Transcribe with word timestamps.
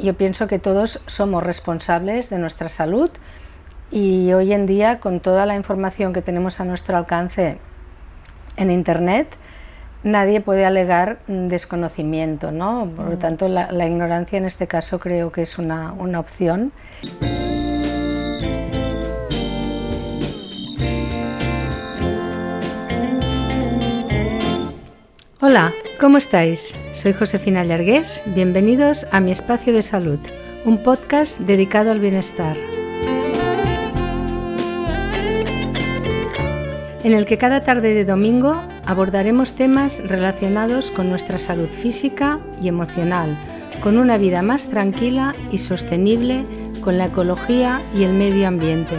Yo 0.00 0.14
pienso 0.14 0.46
que 0.46 0.60
todos 0.60 1.00
somos 1.08 1.42
responsables 1.42 2.30
de 2.30 2.38
nuestra 2.38 2.68
salud 2.68 3.10
y 3.90 4.32
hoy 4.32 4.52
en 4.52 4.64
día 4.64 5.00
con 5.00 5.18
toda 5.18 5.44
la 5.44 5.56
información 5.56 6.12
que 6.12 6.22
tenemos 6.22 6.60
a 6.60 6.64
nuestro 6.64 6.96
alcance 6.96 7.58
en 8.56 8.70
Internet, 8.70 9.26
nadie 10.04 10.40
puede 10.40 10.64
alegar 10.64 11.18
desconocimiento, 11.26 12.52
¿no? 12.52 12.88
Por 12.94 13.06
lo 13.06 13.16
mm. 13.16 13.18
tanto, 13.18 13.48
la, 13.48 13.88
ignorancia 13.88 14.38
en 14.38 14.44
este 14.44 14.68
caso 14.68 15.00
creo 15.00 15.32
que 15.32 15.42
es 15.42 15.58
una, 15.58 15.90
una 15.94 16.20
opción. 16.20 16.70
Hola, 25.50 25.72
¿cómo 25.98 26.18
estáis? 26.18 26.76
Soy 26.92 27.14
Josefina 27.14 27.64
Llargués, 27.64 28.22
bienvenidos 28.26 29.06
a 29.12 29.20
Mi 29.20 29.30
Espacio 29.30 29.72
de 29.72 29.80
Salud, 29.80 30.18
un 30.66 30.82
podcast 30.82 31.40
dedicado 31.40 31.90
al 31.90 32.00
bienestar. 32.00 32.54
En 37.02 37.14
el 37.14 37.24
que 37.24 37.38
cada 37.38 37.62
tarde 37.62 37.94
de 37.94 38.04
domingo 38.04 38.62
abordaremos 38.84 39.54
temas 39.54 40.02
relacionados 40.06 40.90
con 40.90 41.08
nuestra 41.08 41.38
salud 41.38 41.70
física 41.70 42.40
y 42.60 42.68
emocional, 42.68 43.34
con 43.82 43.96
una 43.96 44.18
vida 44.18 44.42
más 44.42 44.66
tranquila 44.66 45.34
y 45.50 45.56
sostenible 45.56 46.44
con 46.82 46.98
la 46.98 47.06
ecología 47.06 47.80
y 47.94 48.04
el 48.04 48.12
medio 48.12 48.48
ambiente. 48.48 48.96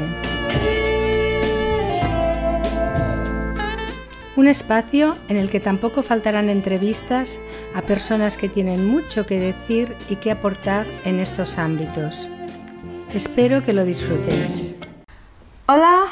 Un 4.40 4.48
espacio 4.48 5.18
en 5.28 5.36
el 5.36 5.50
que 5.50 5.60
tampoco 5.60 6.02
faltarán 6.02 6.48
entrevistas 6.48 7.42
a 7.76 7.82
personas 7.82 8.38
que 8.38 8.48
tienen 8.48 8.88
mucho 8.88 9.26
que 9.26 9.38
decir 9.38 9.94
y 10.08 10.16
que 10.16 10.32
aportar 10.32 10.86
en 11.04 11.20
estos 11.20 11.58
ámbitos. 11.58 12.30
Espero 13.14 13.66
que 13.66 13.74
lo 13.74 13.84
disfrutéis. 13.84 14.78
Hola, 15.66 16.06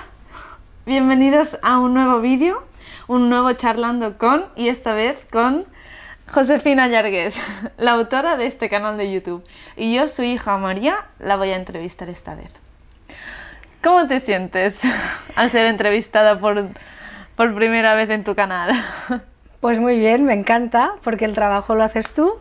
bienvenidos 0.86 1.58
a 1.64 1.80
un 1.80 1.94
nuevo 1.94 2.20
vídeo, 2.20 2.66
un 3.08 3.30
nuevo 3.30 3.54
charlando 3.54 4.18
con 4.18 4.44
y 4.58 4.68
esta 4.68 4.94
vez 4.94 5.16
con 5.32 5.64
Josefina 6.30 6.90
Yargues, 6.90 7.40
la 7.78 7.94
autora 7.94 8.36
de 8.36 8.48
este 8.48 8.68
canal 8.68 8.98
de 8.98 9.10
YouTube. 9.10 9.46
Y 9.78 9.96
yo, 9.96 10.10
su 10.10 10.24
hija 10.24 10.58
María, 10.58 10.98
la 11.20 11.38
voy 11.38 11.52
a 11.52 11.56
entrevistar 11.56 12.10
esta 12.10 12.36
vez. 12.36 12.52
¿Cómo 13.82 14.06
te 14.06 14.20
sientes 14.20 14.82
al 15.38 15.50
ser 15.50 15.68
entrevistada 15.68 16.38
por 16.38 16.72
por 17.38 17.54
primera 17.56 17.94
vez 17.94 18.10
en 18.10 18.26
tu 18.26 18.36
canal? 18.36 18.72
Pues 19.62 19.80
muy 19.80 19.98
bien, 19.98 20.26
me 20.26 20.34
encanta, 20.34 20.96
porque 21.04 21.26
el 21.26 21.34
trabajo 21.34 21.74
lo 21.74 21.84
haces 21.84 22.14
tú 22.14 22.36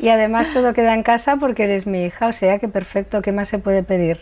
y 0.00 0.08
además 0.08 0.48
todo 0.52 0.72
queda 0.72 0.94
en 0.94 1.02
casa 1.02 1.36
porque 1.36 1.64
eres 1.64 1.86
mi 1.86 2.04
hija, 2.04 2.26
o 2.26 2.32
sea 2.32 2.58
que 2.58 2.68
perfecto, 2.68 3.20
¿qué 3.20 3.32
más 3.32 3.48
se 3.48 3.58
puede 3.58 3.82
pedir? 3.82 4.20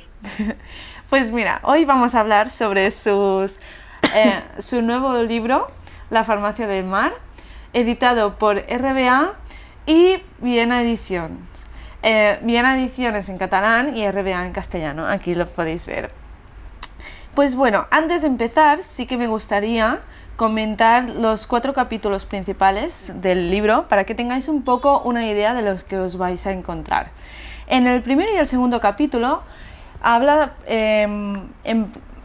Pues 1.08 1.32
mira, 1.32 1.58
hoy 1.64 1.84
vamos 1.84 2.14
a 2.14 2.20
hablar 2.20 2.50
sobre 2.50 2.92
sus, 2.92 3.58
eh, 4.14 4.40
su 4.60 4.80
nuevo 4.80 5.22
libro, 5.22 5.68
La 6.08 6.22
farmacia 6.22 6.68
del 6.68 6.84
mar, 6.84 7.12
editado 7.72 8.38
por 8.38 8.58
RBA 8.58 9.32
y 9.86 10.22
Viena 10.38 10.82
Ediciones. 10.82 11.38
Eh, 12.04 12.38
Viena 12.42 12.78
Ediciones 12.78 13.28
en 13.28 13.38
catalán 13.38 13.96
y 13.96 14.08
RBA 14.08 14.46
en 14.46 14.52
castellano, 14.52 15.04
aquí 15.04 15.34
lo 15.34 15.46
podéis 15.46 15.86
ver. 15.88 16.19
Pues 17.40 17.56
bueno, 17.56 17.86
antes 17.90 18.20
de 18.20 18.28
empezar, 18.28 18.80
sí 18.84 19.06
que 19.06 19.16
me 19.16 19.26
gustaría 19.26 20.00
comentar 20.36 21.08
los 21.08 21.46
cuatro 21.46 21.72
capítulos 21.72 22.26
principales 22.26 23.14
del 23.22 23.50
libro 23.50 23.88
para 23.88 24.04
que 24.04 24.14
tengáis 24.14 24.46
un 24.46 24.60
poco 24.60 25.00
una 25.00 25.26
idea 25.26 25.54
de 25.54 25.62
los 25.62 25.82
que 25.82 25.96
os 25.96 26.18
vais 26.18 26.46
a 26.46 26.52
encontrar. 26.52 27.12
En 27.66 27.86
el 27.86 28.02
primero 28.02 28.30
y 28.30 28.36
el 28.36 28.46
segundo 28.46 28.78
capítulo 28.78 29.40
habla 30.02 30.52
em, 30.66 31.48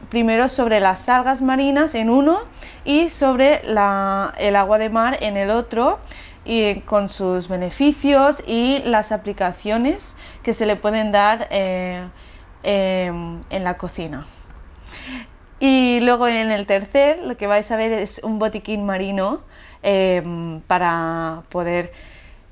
primero 0.10 0.50
sobre 0.50 0.82
las 0.82 1.08
algas 1.08 1.42
marinas 1.42 1.96
en 1.96 2.10
uno 2.10 2.40
y 2.84 3.08
sobre 3.08 3.62
el 3.62 3.78
agua 3.78 4.78
de 4.78 4.90
mar 4.90 5.18
en 5.22 5.38
el 5.38 5.50
otro 5.50 6.00
y 6.44 6.82
con 6.82 7.08
sus 7.08 7.48
beneficios 7.48 8.44
y 8.46 8.80
las 8.80 9.14
aplicaciones 9.14 10.18
que 10.44 10.54
se 10.54 10.66
le 10.66 10.76
pueden 10.76 11.14
dar 11.14 11.48
eh, 11.52 12.06
em, 12.64 13.40
en 13.50 13.64
la 13.64 13.78
cocina. 13.78 14.26
Y 15.60 16.00
luego 16.02 16.28
en 16.28 16.52
el 16.52 16.66
tercer 16.66 17.20
lo 17.20 17.38
que 17.38 17.48
vais 17.48 17.70
a 17.72 17.78
ver 17.78 17.94
es 17.94 18.20
un 18.24 18.40
botiquín 18.40 18.86
marino 18.86 19.42
em, 19.84 20.60
para 20.62 21.44
poder 21.50 21.94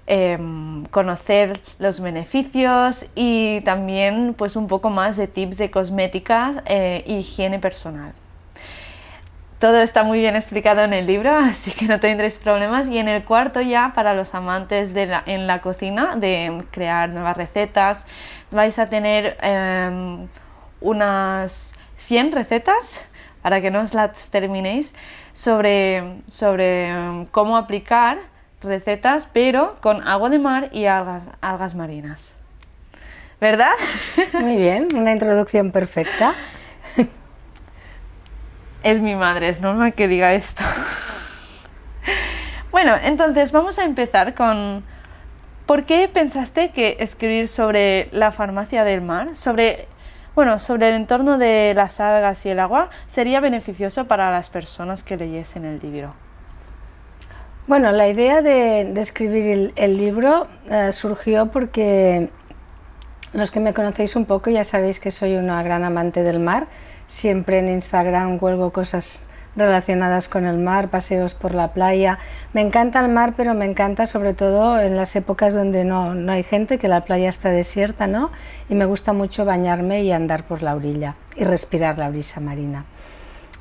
em, 0.07 0.85
conocer 0.85 1.59
los 1.79 1.99
beneficios 1.99 3.05
y 3.15 3.61
también 3.61 4.33
pues 4.37 4.55
un 4.55 4.67
poco 4.67 4.89
más 4.89 5.17
de 5.17 5.27
tips 5.27 5.57
de 5.57 5.69
cosmética 5.71 6.63
e 6.65 7.03
higiene 7.07 7.59
personal. 7.59 8.13
Todo 9.59 9.77
está 9.81 10.03
muy 10.03 10.19
bien 10.19 10.35
explicado 10.35 10.81
en 10.81 10.91
el 10.91 11.07
libro, 11.07 11.37
así 11.37 11.71
que 11.71 11.85
no 11.85 11.99
tendréis 11.99 12.37
problemas. 12.37 12.89
Y 12.89 12.97
en 12.97 13.07
el 13.07 13.23
cuarto 13.23 13.61
ya, 13.61 13.93
para 13.95 14.13
los 14.13 14.35
amantes 14.35 14.93
de 14.93 15.09
en 15.25 15.47
la 15.47 15.61
cocina, 15.61 16.17
de 16.17 16.65
crear 16.71 17.13
nuevas 17.13 17.37
recetas, 17.37 18.05
vais 18.51 18.77
a 18.77 18.87
tener 18.87 19.37
em, 19.41 20.27
unas 20.81 21.75
100 22.05 22.31
recetas 22.31 23.05
para 23.41 23.61
que 23.61 23.71
no 23.71 23.81
os 23.81 23.93
las 23.93 24.29
terminéis 24.29 24.93
sobre, 25.33 26.21
sobre 26.27 26.95
um, 26.95 27.25
cómo 27.25 27.57
aplicar 27.57 28.19
recetas 28.61 29.27
pero 29.31 29.75
con 29.81 30.07
agua 30.07 30.29
de 30.29 30.39
mar 30.39 30.69
y 30.71 30.85
algas, 30.85 31.23
algas 31.41 31.75
marinas. 31.75 32.35
¿Verdad? 33.41 33.73
Muy 34.33 34.55
bien, 34.55 34.87
una 34.95 35.11
introducción 35.11 35.71
perfecta. 35.71 36.33
Es 38.83 38.99
mi 38.99 39.15
madre, 39.15 39.47
es 39.47 39.61
normal 39.61 39.93
que 39.93 40.09
diga 40.09 40.33
esto. 40.33 40.63
Bueno, 42.71 42.95
entonces 43.01 43.51
vamos 43.53 43.79
a 43.79 43.85
empezar 43.85 44.33
con 44.33 44.83
¿por 45.65 45.85
qué 45.85 46.09
pensaste 46.09 46.71
que 46.71 46.97
escribir 46.99 47.47
sobre 47.47 48.09
la 48.11 48.31
farmacia 48.31 48.83
del 48.83 49.01
mar, 49.01 49.35
sobre 49.35 49.87
bueno, 50.35 50.59
sobre 50.59 50.89
el 50.89 50.95
entorno 50.95 51.37
de 51.37 51.73
las 51.75 51.99
algas 51.99 52.45
y 52.45 52.49
el 52.49 52.59
agua, 52.59 52.89
sería 53.05 53.39
beneficioso 53.39 54.07
para 54.07 54.31
las 54.31 54.49
personas 54.49 55.03
que 55.03 55.17
leyesen 55.17 55.65
el 55.65 55.79
libro. 55.79 56.13
Bueno, 57.65 57.91
la 57.91 58.09
idea 58.09 58.41
de, 58.41 58.91
escribir 58.99 59.71
el, 59.75 59.97
libro 59.97 60.47
eh, 60.69 60.91
surgió 60.91 61.51
porque 61.51 62.29
los 63.31 63.51
que 63.51 63.59
me 63.59 63.73
conocéis 63.73 64.15
un 64.15 64.25
poco 64.25 64.49
ya 64.49 64.63
sabéis 64.63 64.99
que 64.99 65.11
soy 65.11 65.35
una 65.35 65.63
gran 65.63 65.83
amante 65.83 66.23
del 66.23 66.39
mar. 66.39 66.67
Siempre 67.07 67.59
en 67.59 67.69
Instagram 67.69 68.37
cuelgo 68.37 68.73
cosas 68.73 69.29
relacionadas 69.55 70.29
con 70.29 70.45
el 70.45 70.57
mar, 70.57 70.89
paseos 70.89 71.33
por 71.33 71.53
la 71.53 71.73
playa. 71.73 72.19
Me 72.53 72.61
encanta 72.61 72.99
el 72.99 73.09
mar, 73.11 73.33
pero 73.37 73.53
me 73.53 73.65
encanta 73.65 74.07
sobre 74.07 74.33
todo 74.33 74.79
en 74.79 74.95
las 74.95 75.15
épocas 75.15 75.53
donde 75.53 75.85
no, 75.85 76.15
no, 76.15 76.31
hay 76.31 76.43
gente, 76.43 76.79
que 76.79 76.87
la 76.87 77.01
playa 77.01 77.29
está 77.29 77.49
desierta, 77.49 78.07
¿no? 78.07 78.31
Y 78.69 78.75
me 78.75 78.85
gusta 78.85 79.13
mucho 79.13 79.45
bañarme 79.45 80.03
y 80.03 80.11
andar 80.11 80.43
por 80.43 80.63
la 80.63 80.75
orilla 80.75 81.15
y 81.35 81.43
respirar 81.43 81.97
la 81.97 82.09
brisa 82.09 82.39
marina. 82.39 82.85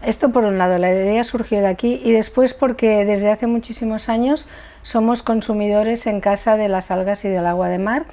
Esto 0.03 0.33
por 0.33 0.45
un 0.45 0.59
lado, 0.59 0.79
la 0.79 0.91
idea 0.91 1.23
surgió 1.23 1.61
de 1.61 1.69
aquí 1.69 2.01
y 2.05 2.11
después 2.13 2.55
porque 2.55 3.05
desde 3.05 3.31
hace 3.31 3.47
muchísimos 3.47 4.09
años 4.09 4.49
somos 4.83 5.23
consumidores 5.23 6.09
en 6.09 6.21
casa 6.21 6.57
de 6.57 6.69
las 6.69 6.91
algas 6.91 7.25
y 7.25 7.29
del 7.29 7.47
agua 7.47 7.69
de 7.69 7.79
mar 7.79 8.05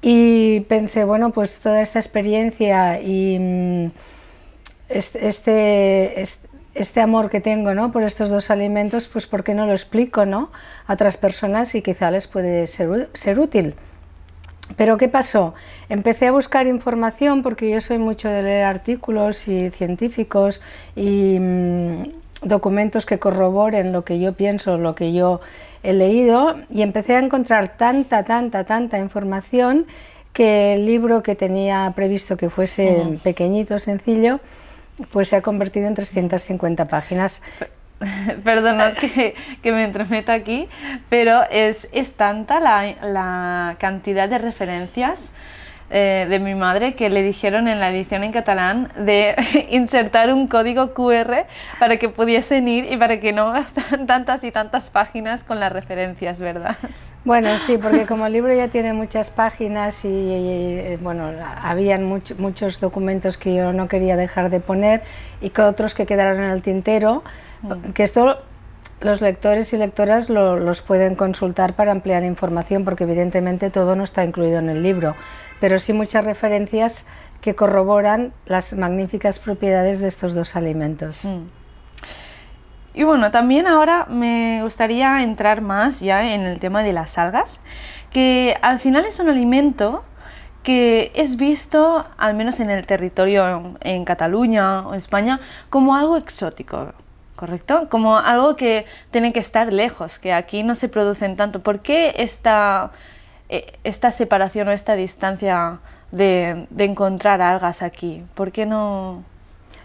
y 0.00 0.60
pensé, 0.60 1.04
bueno, 1.04 1.30
pues 1.30 1.58
toda 1.58 1.82
esta 1.82 1.98
experiencia 1.98 3.00
y 3.00 3.36
mm, 3.38 3.90
este, 4.88 6.20
este 6.20 6.47
este 6.78 7.00
amor 7.00 7.28
que 7.28 7.40
tengo 7.40 7.74
¿no? 7.74 7.90
por 7.90 8.02
estos 8.02 8.30
dos 8.30 8.50
alimentos, 8.50 9.08
pues 9.08 9.26
¿por 9.26 9.42
qué 9.42 9.54
no 9.54 9.66
lo 9.66 9.72
explico 9.72 10.24
¿no? 10.26 10.50
a 10.86 10.94
otras 10.94 11.16
personas 11.16 11.74
y 11.74 11.82
quizá 11.82 12.10
les 12.10 12.26
puede 12.26 12.66
ser, 12.66 13.08
ser 13.14 13.40
útil? 13.40 13.74
Pero 14.76 14.96
¿qué 14.96 15.08
pasó? 15.08 15.54
Empecé 15.88 16.28
a 16.28 16.32
buscar 16.32 16.66
información 16.66 17.42
porque 17.42 17.70
yo 17.70 17.80
soy 17.80 17.98
mucho 17.98 18.28
de 18.28 18.42
leer 18.42 18.64
artículos 18.64 19.48
y 19.48 19.70
científicos 19.70 20.60
y 20.94 21.38
mm, 21.40 22.02
documentos 22.42 23.06
que 23.06 23.18
corroboren 23.18 23.92
lo 23.92 24.04
que 24.04 24.20
yo 24.20 24.34
pienso, 24.34 24.78
lo 24.78 24.94
que 24.94 25.12
yo 25.12 25.40
he 25.82 25.92
leído 25.92 26.56
y 26.70 26.82
empecé 26.82 27.16
a 27.16 27.20
encontrar 27.20 27.76
tanta, 27.76 28.24
tanta, 28.24 28.64
tanta 28.64 28.98
información 28.98 29.86
que 30.32 30.74
el 30.74 30.86
libro 30.86 31.22
que 31.22 31.34
tenía 31.34 31.92
previsto 31.96 32.36
que 32.36 32.50
fuese 32.50 33.18
pequeñito, 33.24 33.78
sencillo, 33.78 34.38
pues 35.10 35.28
se 35.28 35.36
ha 35.36 35.42
convertido 35.42 35.86
en 35.86 35.94
350 35.94 36.86
páginas. 36.86 37.42
Perdonad 38.44 38.94
que, 38.94 39.34
que, 39.62 39.72
me 39.72 39.84
entremeta 39.84 40.32
aquí, 40.32 40.68
pero 41.08 41.42
es, 41.50 41.88
es 41.92 42.14
tanta 42.14 42.60
la, 42.60 42.94
la, 43.02 43.76
cantidad 43.78 44.28
de 44.28 44.38
referencias 44.38 45.34
eh, 45.90 46.26
de 46.28 46.38
mi 46.38 46.54
madre 46.54 46.94
que 46.94 47.08
le 47.08 47.22
dijeron 47.22 47.66
en 47.66 47.80
la 47.80 47.90
edición 47.90 48.22
en 48.22 48.30
catalán 48.30 48.92
de 48.96 49.34
insertar 49.70 50.32
un 50.32 50.46
código 50.46 50.94
QR 50.94 51.46
para 51.80 51.96
que 51.96 52.08
pudiesen 52.08 52.68
ir 52.68 52.92
y 52.92 52.96
para 52.96 53.18
que 53.20 53.32
no 53.32 53.50
gastaran 53.52 54.06
tantas 54.06 54.44
y 54.44 54.52
tantas 54.52 54.90
páginas 54.90 55.42
con 55.42 55.58
las 55.58 55.72
referencias, 55.72 56.38
¿verdad? 56.38 56.76
Bueno, 57.28 57.58
sí, 57.58 57.76
porque 57.76 58.06
como 58.06 58.26
el 58.26 58.32
libro 58.32 58.54
ya 58.54 58.68
tiene 58.68 58.94
muchas 58.94 59.28
páginas 59.28 60.02
y, 60.06 60.08
eh, 60.08 60.98
bueno, 61.02 61.30
habían 61.60 62.02
muchos 62.02 62.80
documentos 62.80 63.36
que 63.36 63.54
yo 63.54 63.74
no 63.74 63.86
quería 63.86 64.16
dejar 64.16 64.48
de 64.48 64.60
poner 64.60 65.02
y 65.42 65.50
que 65.50 65.60
otros 65.60 65.94
que 65.94 66.06
quedaron 66.06 66.42
en 66.42 66.48
el 66.48 66.62
tintero, 66.62 67.22
mm. 67.60 67.90
que 67.92 68.02
esto 68.02 68.38
los 69.02 69.20
lectores 69.20 69.74
y 69.74 69.76
lectoras 69.76 70.30
los 70.30 70.80
pueden 70.80 71.16
consultar 71.16 71.74
para 71.74 71.92
ampliar 71.92 72.24
información, 72.24 72.86
porque 72.86 73.04
evidentemente 73.04 73.68
todo 73.68 73.94
no 73.94 74.04
está 74.04 74.24
incluido 74.24 74.58
en 74.58 74.70
el 74.70 74.82
libro, 74.82 75.14
pero 75.60 75.78
sí 75.80 75.92
muchas 75.92 76.24
referencias 76.24 77.06
que 77.42 77.54
corroboran 77.54 78.32
las 78.46 78.72
magníficas 78.72 79.38
propiedades 79.38 80.00
de 80.00 80.08
estos 80.08 80.32
dos 80.32 80.56
alimentos. 80.56 81.26
Mm. 81.26 81.57
Y 82.98 83.04
bueno, 83.04 83.30
también 83.30 83.68
ahora 83.68 84.06
me 84.08 84.60
gustaría 84.64 85.22
entrar 85.22 85.60
más 85.60 86.00
ya 86.00 86.34
en 86.34 86.40
el 86.40 86.58
tema 86.58 86.82
de 86.82 86.92
las 86.92 87.16
algas, 87.16 87.60
que 88.10 88.58
al 88.60 88.80
final 88.80 89.04
es 89.04 89.20
un 89.20 89.28
alimento 89.28 90.02
que 90.64 91.12
es 91.14 91.36
visto, 91.36 92.04
al 92.16 92.34
menos 92.34 92.58
en 92.58 92.70
el 92.70 92.88
territorio 92.88 93.76
en 93.82 94.04
Cataluña 94.04 94.80
o 94.80 94.94
España, 94.94 95.38
como 95.70 95.94
algo 95.94 96.16
exótico, 96.16 96.92
¿correcto? 97.36 97.86
Como 97.88 98.18
algo 98.18 98.56
que 98.56 98.84
tiene 99.12 99.32
que 99.32 99.38
estar 99.38 99.72
lejos, 99.72 100.18
que 100.18 100.32
aquí 100.32 100.64
no 100.64 100.74
se 100.74 100.88
producen 100.88 101.36
tanto. 101.36 101.60
¿Por 101.60 101.78
qué 101.78 102.16
esta, 102.18 102.90
eh, 103.48 103.78
esta 103.84 104.10
separación 104.10 104.66
o 104.66 104.72
esta 104.72 104.96
distancia 104.96 105.78
de, 106.10 106.66
encontrar 106.76 107.42
algas 107.42 107.80
aquí? 107.82 108.24
¿Por 108.34 108.50
qué 108.50 108.66
no...? 108.66 109.22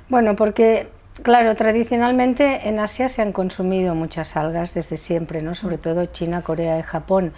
Bueno, 0.09 0.35
porque 0.35 0.89
Claro, 1.21 1.55
tradicionalmente 1.55 2.67
en 2.67 2.79
Asia 2.79 3.07
se 3.07 3.21
han 3.21 3.33
consumido 3.33 3.93
muchas 3.93 4.35
algas 4.35 4.73
desde 4.73 4.97
siempre, 4.97 5.43
¿no? 5.43 5.53
sobre 5.53 5.77
todo 5.77 6.05
China, 6.07 6.41
Corea 6.41 6.79
y 6.79 6.81
Japón, 6.81 7.33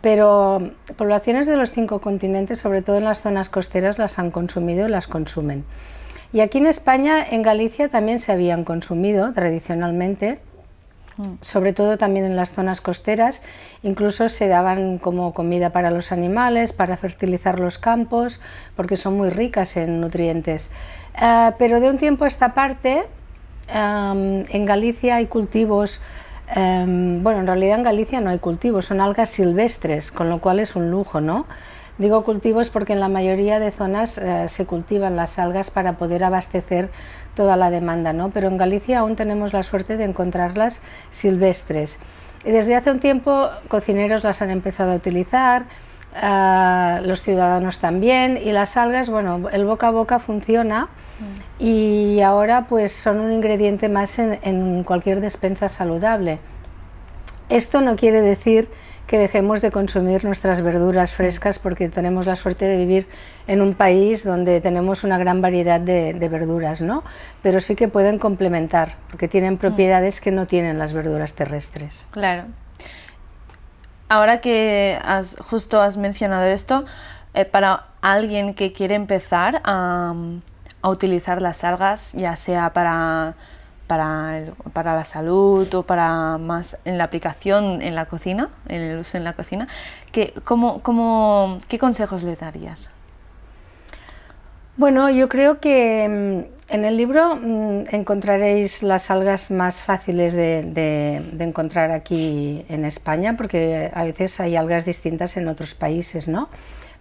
pero 0.00 0.70
poblaciones 0.96 1.46
de 1.46 1.56
los 1.56 1.70
cinco 1.70 2.00
continentes, 2.00 2.60
sobre 2.60 2.80
todo 2.80 2.96
en 2.96 3.04
las 3.04 3.20
zonas 3.20 3.50
costeras, 3.50 3.98
las 3.98 4.18
han 4.18 4.30
consumido 4.30 4.88
y 4.88 4.90
las 4.90 5.08
consumen. 5.08 5.64
Y 6.32 6.40
aquí 6.40 6.58
en 6.58 6.66
España, 6.66 7.24
en 7.30 7.42
Galicia 7.42 7.88
también 7.88 8.20
se 8.20 8.32
habían 8.32 8.64
consumido 8.64 9.32
tradicionalmente, 9.34 10.38
mm. 11.18 11.34
sobre 11.42 11.74
todo 11.74 11.98
también 11.98 12.24
en 12.24 12.36
las 12.36 12.52
zonas 12.52 12.80
costeras, 12.80 13.42
incluso 13.82 14.30
se 14.30 14.48
daban 14.48 14.98
como 14.98 15.34
comida 15.34 15.70
para 15.70 15.90
los 15.90 16.12
animales, 16.12 16.72
para 16.72 16.96
fertilizar 16.96 17.60
los 17.60 17.78
campos, 17.78 18.40
porque 18.74 18.96
son 18.96 19.18
muy 19.18 19.28
ricas 19.28 19.76
en 19.76 20.00
nutrientes. 20.00 20.70
Eh, 21.20 21.52
pero 21.58 21.80
de 21.80 21.90
un 21.90 21.98
tiempo 21.98 22.24
a 22.24 22.28
esta 22.28 22.54
parte, 22.54 23.04
en 23.72 24.66
Galicia 24.66 25.16
hay 25.16 25.26
cultivos, 25.26 26.02
em, 26.54 27.22
bueno, 27.22 27.40
en 27.40 27.46
realidad 27.46 27.78
en 27.78 27.84
Galicia 27.84 28.20
no 28.20 28.30
hay 28.30 28.38
cultivos, 28.38 28.86
son 28.86 29.00
algas 29.00 29.30
silvestres, 29.30 30.10
con 30.10 30.30
lo 30.30 30.40
cual 30.40 30.60
es 30.60 30.76
un 30.76 30.90
lujo, 30.90 31.20
¿no? 31.20 31.46
Digo 31.98 32.22
cultivos 32.22 32.70
porque 32.70 32.92
en 32.92 33.00
la 33.00 33.08
mayoría 33.08 33.58
de 33.58 33.72
zonas 33.72 34.18
eh, 34.18 34.48
se 34.48 34.66
cultivan 34.66 35.16
las 35.16 35.38
algas 35.38 35.70
para 35.70 35.94
poder 35.94 36.22
abastecer 36.22 36.90
toda 37.34 37.56
la 37.56 37.70
demanda, 37.70 38.12
¿no? 38.12 38.30
Pero 38.30 38.48
en 38.48 38.56
Galicia 38.56 39.00
aún 39.00 39.16
tenemos 39.16 39.52
la 39.52 39.64
suerte 39.64 39.96
de 39.96 40.04
encontrarlas 40.04 40.80
silvestres. 41.10 41.98
Y 42.44 42.52
desde 42.52 42.76
hace 42.76 42.92
un 42.92 43.00
tiempo 43.00 43.50
cocineros 43.66 44.22
las 44.22 44.42
han 44.42 44.50
empezado 44.50 44.92
a 44.92 44.94
utilizar, 44.96 45.64
eh, 46.14 47.00
los 47.04 47.22
ciudadanos 47.22 47.78
también, 47.78 48.38
y 48.42 48.52
las 48.52 48.76
algas, 48.76 49.08
bueno, 49.08 49.48
el 49.50 49.64
boca 49.64 49.88
a 49.88 49.90
boca 49.90 50.18
funciona 50.18 50.88
y 51.58 52.20
ahora 52.20 52.66
pues 52.68 52.92
son 52.92 53.20
un 53.20 53.32
ingrediente 53.32 53.88
más 53.88 54.18
en, 54.18 54.84
cualquier 54.84 55.20
despensa 55.20 55.68
saludable. 55.68 56.38
Esto 57.48 57.80
no 57.80 57.96
quiere 57.96 58.20
decir 58.20 58.68
que 59.06 59.18
dejemos 59.18 59.62
de 59.62 59.70
consumir 59.70 60.24
nuestras 60.24 60.60
verduras 60.60 61.14
frescas 61.14 61.58
porque 61.58 61.88
tenemos 61.88 62.26
la 62.26 62.36
suerte 62.36 62.66
de 62.66 62.76
vivir 62.76 63.06
en 63.46 63.62
un 63.62 63.74
país 63.74 64.22
donde 64.22 64.60
tenemos 64.60 65.02
una 65.02 65.16
gran 65.16 65.40
variedad 65.40 65.80
de, 65.80 66.12
verduras, 66.28 66.82
¿no? 66.82 67.02
Pero 67.42 67.60
sí 67.60 67.74
que 67.74 67.88
pueden 67.88 68.18
complementar 68.18 68.96
porque 69.10 69.26
tienen 69.26 69.54
mm. 69.54 69.58
propiedades 69.58 70.20
que 70.20 70.30
no 70.30 70.46
tienen 70.46 70.78
las 70.78 70.92
verduras 70.92 71.34
terrestres. 71.34 72.06
Claro. 72.10 72.44
Ahora 74.08 74.40
que 74.40 74.98
justo 75.40 75.80
has 75.80 75.96
mencionado 75.96 76.44
esto, 76.46 76.84
eh, 77.34 77.44
para 77.44 77.84
alguien 78.00 78.54
que 78.54 78.72
quiere 78.72 78.94
empezar 78.94 79.60
a 79.64 80.14
utilizar 80.82 81.42
las 81.42 81.64
algas, 81.64 82.12
ya 82.12 82.36
sea 82.36 82.72
para, 82.72 83.34
para, 83.88 84.94
la 84.94 85.04
salud 85.04 85.74
o 85.74 85.82
para 85.82 86.38
más 86.38 86.78
en 86.84 86.98
la 86.98 87.04
aplicación 87.04 87.82
en 87.82 87.94
la 87.94 88.06
cocina, 88.06 88.50
en 88.68 88.82
el 88.82 88.98
uso 88.98 89.16
en 89.16 89.24
la 89.24 89.32
cocina, 89.32 89.66
¿qué, 90.12 90.34
cómo, 90.44 90.82
cómo, 90.82 91.58
¿qué 91.68 91.78
consejos 91.78 92.22
le 92.22 92.36
darías? 92.36 92.90
Bueno, 94.76 95.10
yo 95.10 95.28
creo 95.28 95.58
que 95.58 96.46
mm, 96.48 96.57
en 96.68 96.84
el 96.84 96.96
libro 96.96 97.36
mm, 97.36 97.86
encontraréis 97.92 98.82
las 98.82 99.10
algas 99.10 99.50
más 99.50 99.82
fáciles 99.82 100.34
de, 100.34 100.62
de, 101.32 101.44
encontrar 101.44 101.90
aquí 101.90 102.64
en 102.68 102.84
España, 102.84 103.36
porque 103.36 103.90
a 103.92 104.04
veces 104.04 104.40
hay 104.40 104.56
algas 104.56 104.84
distintas 104.84 105.36
en 105.36 105.48
otros 105.48 105.74
países, 105.74 106.28
¿no? 106.28 106.48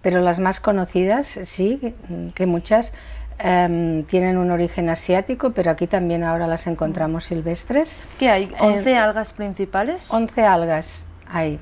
Pero 0.02 0.22
las 0.22 0.40
más 0.40 0.60
conocidas, 0.60 1.28
sí, 1.28 1.94
que 2.36 2.46
muchas 2.46 2.94
Em, 3.40 4.04
tienen 4.06 4.38
un 4.38 4.50
origen 4.50 4.90
asiático, 4.90 5.52
pero 5.52 5.70
aquí 5.70 5.86
también 5.86 6.24
ahora 6.24 6.48
las 6.48 6.66
encontramos 6.66 7.26
silvestres. 7.26 7.96
¿Qué 8.18 8.30
hay? 8.30 8.48
¿11 8.48 8.88
em, 8.88 8.98
algas 8.98 9.32
principales? 9.32 10.08
11 10.10 10.42
algas 10.44 11.06
hay, 11.32 11.60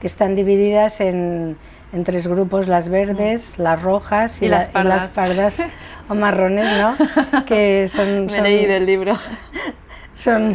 que 0.00 0.06
están 0.06 0.36
divididas 0.36 1.00
en, 1.00 1.56
en, 1.94 2.04
tres 2.04 2.26
grupos, 2.26 2.68
las 2.68 2.88
verdes, 2.88 3.58
mm. 3.58 3.62
las 3.62 3.82
rojas 3.82 4.42
y, 4.42 4.48
las, 4.48 4.68
pardas. 4.68 5.62
o 6.08 6.14
marrones, 6.14 6.66
¿no? 6.78 6.96
que 7.44 7.88
son, 7.88 8.26
Me 8.26 8.42
leí 8.42 8.66
del 8.66 8.86
libro. 8.86 9.18
Son 10.14 10.54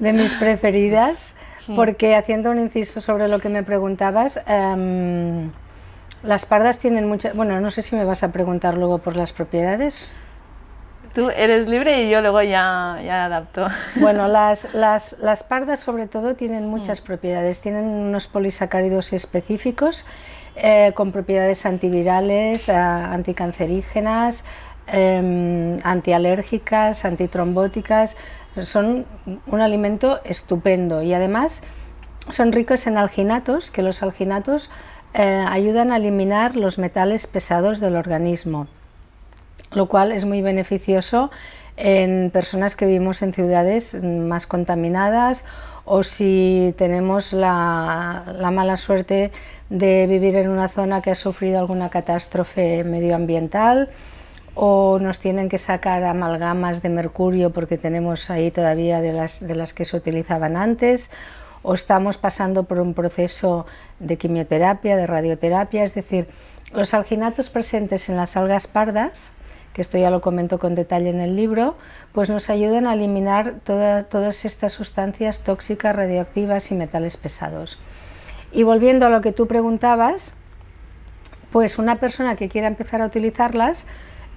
de 0.00 0.12
mis 0.12 0.34
preferidas, 0.34 1.36
porque 1.76 2.16
haciendo 2.16 2.50
un 2.50 2.58
inciso 2.58 3.00
sobre 3.00 3.28
lo 3.28 3.38
que 3.38 3.48
me 3.48 3.62
preguntabas, 3.62 4.40
em, 4.44 5.52
las 6.24 6.46
pardas 6.46 6.80
tienen 6.80 7.06
muchas... 7.06 7.36
Bueno, 7.36 7.60
no 7.60 7.70
sé 7.70 7.82
si 7.82 7.94
me 7.94 8.04
vas 8.04 8.24
a 8.24 8.32
preguntar 8.32 8.76
luego 8.76 8.98
por 8.98 9.14
las 9.14 9.32
propiedades. 9.32 10.16
Tú 11.14 11.28
eres 11.30 11.66
libre 11.68 12.04
y 12.04 12.10
yo 12.10 12.20
luego 12.20 12.40
ya, 12.42 13.00
ya 13.04 13.24
adapto. 13.24 13.66
Bueno, 13.96 14.28
las, 14.38 14.72
las, 14.74 15.16
las 15.18 15.42
pardas 15.42 15.80
sobre 15.80 16.06
todo 16.06 16.36
tienen 16.36 16.68
muchas 16.68 17.00
mm. 17.00 17.04
propiedades. 17.04 17.60
Tienen 17.60 17.84
unos 17.84 18.28
polisacáridos 18.28 19.12
específicos 19.12 20.06
eh, 20.56 20.92
con 20.94 21.10
propiedades 21.10 21.64
antivirales, 21.66 22.68
eh, 22.68 22.72
anticancerígenas, 22.74 24.44
em, 24.86 25.78
antialérgicas, 25.82 27.04
antitrombóticas. 27.04 28.16
Son 28.60 29.06
un 29.46 29.60
alimento 29.60 30.20
estupendo 30.24 31.02
y 31.02 31.14
además 31.14 31.62
son 32.28 32.52
ricos 32.52 32.86
en 32.86 32.98
alginatos, 32.98 33.70
que 33.70 33.82
los 33.82 34.02
alginatos 34.02 34.70
eh, 35.14 35.44
ayudan 35.48 35.92
a 35.92 35.96
eliminar 35.96 36.56
los 36.56 36.78
metales 36.78 37.26
pesados 37.26 37.80
del 37.80 37.96
organismo, 37.96 38.66
lo 39.72 39.86
cual 39.86 40.12
es 40.12 40.24
muy 40.24 40.42
beneficioso 40.42 41.30
en 41.76 42.30
personas 42.30 42.76
que 42.76 42.86
vivimos 42.86 43.22
en 43.22 43.32
ciudades 43.32 43.94
más 44.02 44.46
contaminadas 44.46 45.44
o 45.84 46.02
si 46.02 46.74
tenemos 46.76 47.32
la, 47.32 48.22
mala 48.52 48.76
suerte 48.76 49.32
de 49.70 50.06
vivir 50.06 50.36
en 50.36 50.48
una 50.48 50.68
zona 50.68 51.00
que 51.00 51.10
ha 51.10 51.14
sufrido 51.14 51.58
alguna 51.58 51.88
catástrofe 51.88 52.84
medioambiental 52.84 53.88
o 54.54 54.98
nos 55.00 55.20
tienen 55.20 55.48
que 55.48 55.58
sacar 55.58 56.04
amalgamas 56.04 56.82
de 56.82 56.90
mercurio 56.90 57.50
porque 57.50 57.78
tenemos 57.78 58.30
ahí 58.30 58.50
todavía 58.50 59.00
de 59.00 59.12
las, 59.12 59.40
de 59.40 59.54
las 59.54 59.72
que 59.72 59.84
se 59.84 59.96
utilizaban 59.96 60.56
antes 60.56 61.10
o 61.62 61.74
estamos 61.74 62.18
pasando 62.18 62.64
por 62.64 62.78
un 62.78 62.94
proceso 62.94 63.66
de 63.98 64.16
quimioterapia, 64.16 64.96
de 64.96 65.06
radioterapia, 65.06 65.84
es 65.84 65.94
decir, 65.94 66.28
los 66.72 66.94
alginatos 66.94 67.50
presentes 67.50 68.08
en 68.08 68.16
las 68.16 68.36
algas 68.36 68.66
pardas, 68.66 69.32
que 69.80 69.82
esto 69.82 69.96
ya 69.96 70.10
lo 70.10 70.20
comento 70.20 70.58
con 70.58 70.74
detalle 70.74 71.08
en 71.08 71.20
el 71.20 71.36
libro, 71.36 71.74
pues 72.12 72.28
nos 72.28 72.50
ayudan 72.50 72.86
a 72.86 72.92
eliminar 72.92 73.54
todas 73.64 74.44
estas 74.44 74.74
sustancias 74.74 75.40
tóxicas, 75.40 75.96
radioactivas 75.96 76.70
y 76.70 76.74
metales 76.74 77.16
pesados. 77.16 77.78
Y 78.52 78.62
volviendo 78.62 79.06
a 79.06 79.08
lo 79.08 79.22
que 79.22 79.32
tú 79.32 79.46
preguntabas, 79.46 80.34
pues 81.50 81.78
una 81.78 81.96
persona 81.96 82.36
que 82.36 82.50
quiera 82.50 82.68
empezar 82.68 83.00
a 83.00 83.06
utilizarlas, 83.06 83.86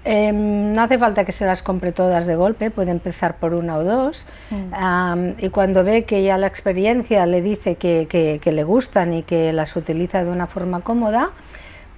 Em, 0.05 0.73
no 0.73 0.81
hace 0.81 0.97
falta 0.97 1.23
que 1.23 1.31
se 1.31 1.45
las 1.45 1.63
compre 1.63 1.93
todas 1.93 2.25
de 2.27 2.35
golpe, 2.35 2.71
puede 2.71 2.91
empezar 2.91 3.37
por 3.37 3.53
una 3.53 3.77
o 3.77 3.83
dos. 3.83 4.27
Mm. 4.49 5.29
y 5.39 5.49
cuando 5.49 5.83
ve 5.83 6.03
que 6.03 6.23
ya 6.23 6.37
la 6.37 6.47
experiencia 6.47 7.25
le 7.25 7.41
dice 7.41 7.75
que, 7.75 8.41
le 8.43 8.63
gustan 8.63 9.13
y 9.13 9.23
que 9.23 9.53
las 9.53 9.75
utiliza 9.75 10.23
de 10.23 10.29
una 10.29 10.47
forma 10.47 10.81
cómoda, 10.81 11.29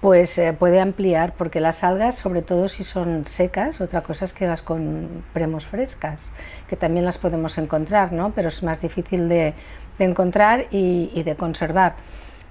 pues 0.02 0.38
eh, 0.38 0.54
puede 0.54 0.80
ampliar, 0.80 1.34
porque 1.34 1.60
las 1.60 1.84
algas, 1.84 2.16
sobre 2.16 2.42
todo 2.42 2.68
si 2.68 2.84
son 2.84 3.26
secas, 3.28 3.82
otra 3.82 4.02
cosa 4.02 4.26
es 4.26 4.34
que 4.34 4.48
las 4.48 4.62
compremos 4.62 5.66
frescas, 5.66 6.34
que 6.68 6.76
también 6.76 7.06
las 7.06 7.18
podemos 7.18 7.58
encontrar, 7.58 8.12
¿no? 8.12 8.32
pero 8.36 8.50
es 8.50 8.62
más 8.64 8.82
difícil 8.82 9.30
de, 9.30 9.54
encontrar 9.98 10.66
y, 10.72 11.24
de 11.24 11.36
conservar. 11.36 11.96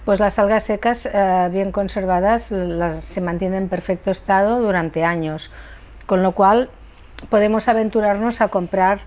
Pues 0.04 0.20
las 0.20 0.38
algas 0.38 0.64
secas, 0.64 1.06
eh, 1.06 1.48
bien 1.52 1.72
conservadas, 1.72 2.50
las, 2.50 3.04
se 3.04 3.20
mantienen 3.20 3.64
en 3.64 3.68
perfecto 3.68 4.10
estado 4.10 4.60
durante 4.60 5.04
años, 5.04 5.50
con 6.06 6.22
lo 6.22 6.32
cual 6.32 6.70
podemos 7.30 7.68
aventurarnos 7.68 8.40
a 8.40 8.48
comprar 8.48 9.00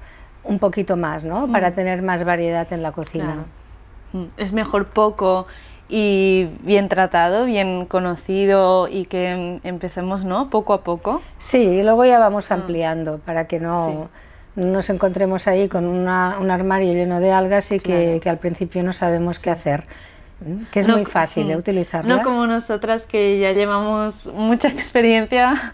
un 0.43 0.59
poquito 0.59 0.95
más, 0.95 1.23
¿no? 1.23 1.51
Para 1.51 1.71
mm. 1.71 1.73
tener 1.73 2.01
más 2.01 2.23
variedad 2.23 2.71
en 2.71 2.81
la 2.81 2.91
cocina. 2.91 3.45
Mm. 4.13 4.23
Es 4.37 4.53
mejor 4.53 4.87
poco 4.87 5.47
y 5.89 6.49
bien 6.61 6.89
tratado, 6.89 7.45
bien 7.45 7.85
conocido 7.85 8.87
y 8.87 9.05
que 9.05 9.59
empecemos, 9.63 10.25
¿no? 10.25 10.49
Poco 10.49 10.73
a 10.73 10.83
poco. 10.83 11.21
Sí, 11.39 11.59
y 11.63 11.83
luego 11.83 12.05
ya 12.05 12.19
vamos 12.19 12.49
mm. 12.49 12.53
ampliando 12.53 13.19
para 13.19 13.47
que 13.47 13.59
no 13.59 14.09
nos 14.55 14.89
encontremos 14.89 15.47
ahí 15.47 15.69
con 15.69 15.85
un 15.85 16.07
armario 16.07 16.93
lleno 16.93 17.19
de 17.19 17.31
algas 17.31 17.71
y 17.71 17.79
que, 17.79 18.21
al 18.25 18.39
principio 18.39 18.83
no 18.83 18.91
sabemos 18.91 19.39
qué 19.39 19.51
hacer. 19.51 19.85
Que 20.71 20.81
es 20.81 20.87
muy 20.87 21.05
fácil 21.05 21.47
de 21.47 21.55
utilizarlas. 21.55 22.15
No 22.15 22.23
como 22.23 22.45
nosotras 22.45 23.05
que 23.05 23.39
ya 23.39 23.53
llevamos 23.53 24.27
mucha 24.33 24.67
experiencia. 24.67 25.73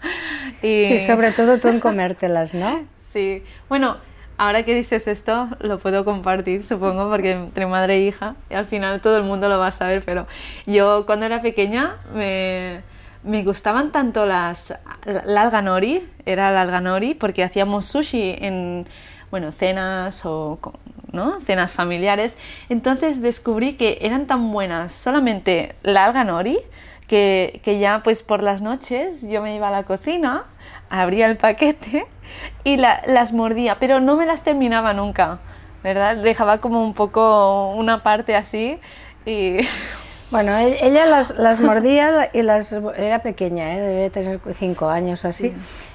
Y... 0.62 0.86
Sí, 0.86 1.00
sobre 1.06 1.32
todo 1.32 1.58
tú 1.58 1.68
en 1.68 1.80
comértelas, 1.80 2.54
¿no? 2.54 2.80
Sí. 3.02 3.42
Bueno, 3.68 3.96
ahora 4.36 4.64
que 4.64 4.74
dices 4.74 5.06
esto, 5.08 5.48
lo 5.60 5.78
puedo 5.78 6.04
compartir, 6.04 6.64
supongo, 6.64 7.08
porque 7.10 7.32
entre 7.32 7.66
madre 7.66 7.96
e 7.96 8.00
hija, 8.00 8.34
y 8.50 8.54
al 8.54 8.66
final 8.66 9.00
todo 9.00 9.16
el 9.16 9.24
mundo 9.24 9.48
lo 9.48 9.58
va 9.58 9.68
a 9.68 9.72
saber, 9.72 10.02
pero 10.04 10.26
yo 10.66 11.06
cuando 11.06 11.26
era 11.26 11.40
pequeña 11.40 11.96
me, 12.14 12.80
me 13.22 13.42
gustaban 13.44 13.92
tanto 13.92 14.26
las, 14.26 14.78
la 15.04 15.42
alga 15.42 15.62
nori, 15.62 16.06
era 16.26 16.50
la 16.50 16.62
alga 16.62 16.80
nori, 16.80 17.14
porque 17.14 17.42
hacíamos 17.42 17.86
sushi 17.86 18.36
en, 18.40 18.86
bueno, 19.30 19.52
cenas 19.52 20.24
o 20.24 20.58
¿no? 21.12 21.40
cenas 21.40 21.72
familiares, 21.72 22.36
entonces 22.68 23.22
descubrí 23.22 23.74
que 23.74 23.98
eran 24.00 24.26
tan 24.26 24.52
buenas 24.52 24.92
solamente 24.92 25.74
la 25.82 26.06
alga 26.06 26.24
nori, 26.24 26.58
que, 27.06 27.60
que 27.62 27.78
ya 27.78 28.02
pues 28.02 28.22
por 28.22 28.42
las 28.42 28.62
noches 28.62 29.22
yo 29.28 29.42
me 29.42 29.54
iba 29.54 29.68
a 29.68 29.70
la 29.70 29.84
cocina, 29.84 30.44
abría 30.90 31.26
el 31.26 31.36
paquete 31.36 32.06
y 32.64 32.76
las 32.76 33.32
mordía, 33.32 33.78
pero 33.78 34.00
no 34.00 34.16
me 34.16 34.26
las 34.26 34.42
terminaba 34.42 34.92
nunca, 34.92 35.38
¿verdad? 35.82 36.16
Dejaba 36.16 36.58
como 36.58 36.82
un 36.82 36.94
poco 36.94 37.72
una 37.74 38.02
parte 38.02 38.34
así 38.36 38.78
y... 39.24 39.58
Bueno, 40.30 40.56
e-, 40.56 40.84
ella 40.84 41.06
las, 41.06 41.30
las 41.38 41.60
mordía 41.60 42.28
y 42.32 42.42
las 42.42 42.72
era 42.72 43.20
pequeña, 43.20 43.76
¿eh? 43.76 43.80
debe 43.80 44.10
tener 44.10 44.40
cinco 44.58 44.88
años 44.88 45.24
o 45.24 45.28
así, 45.28 45.52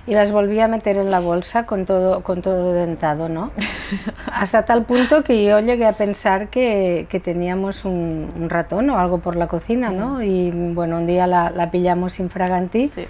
y 0.08 0.14
las 0.14 0.32
volvía 0.32 0.66
a 0.66 0.68
meter 0.70 0.98
en 0.98 1.12
la 1.12 1.20
bolsa 1.20 1.66
con 1.66 1.86
todo, 1.86 2.24
con 2.24 2.42
todo 2.42 2.72
dentado, 2.72 3.28
¿no? 3.28 3.52
Hasta 4.32 4.64
tal 4.64 4.86
punto 4.86 5.24
que 5.24 5.44
yo 5.44 5.60
llegué 5.60 5.86
a 5.86 5.92
pensar 5.94 6.48
que, 6.48 7.08
que 7.10 7.20
teníamos 7.20 7.84
un, 7.84 8.48
ratón 8.48 8.90
o 8.92 8.98
algo 8.98 9.18
por 9.18 9.36
la 9.36 9.48
cocina, 9.48 9.90
¿no? 9.90 10.24
Y 10.24 10.52
bueno, 10.52 11.00
un 11.00 11.08
día 11.08 11.28
la, 11.28 11.50
la 11.50 11.70
pillamos 11.70 12.20
infraganti. 12.20 12.88
Sí 12.88 13.08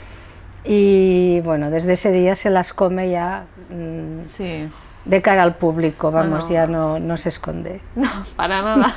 y 0.71 1.41
bueno, 1.41 1.71
desde 1.71 1.93
ese 1.93 2.11
día 2.11 2.35
se 2.35 2.51
las 2.51 2.73
come 2.73 3.09
ya 3.09 3.45
mm, 3.71 4.21
de 5.05 5.21
cara 5.23 5.41
al 5.41 5.55
público, 5.55 6.11
vamos, 6.11 6.47
ya 6.47 6.67
no, 6.67 6.99
no, 6.99 7.17
se 7.17 7.29
esconde. 7.29 7.81
No, 7.95 8.07
para 8.35 8.61
nada. 8.61 8.95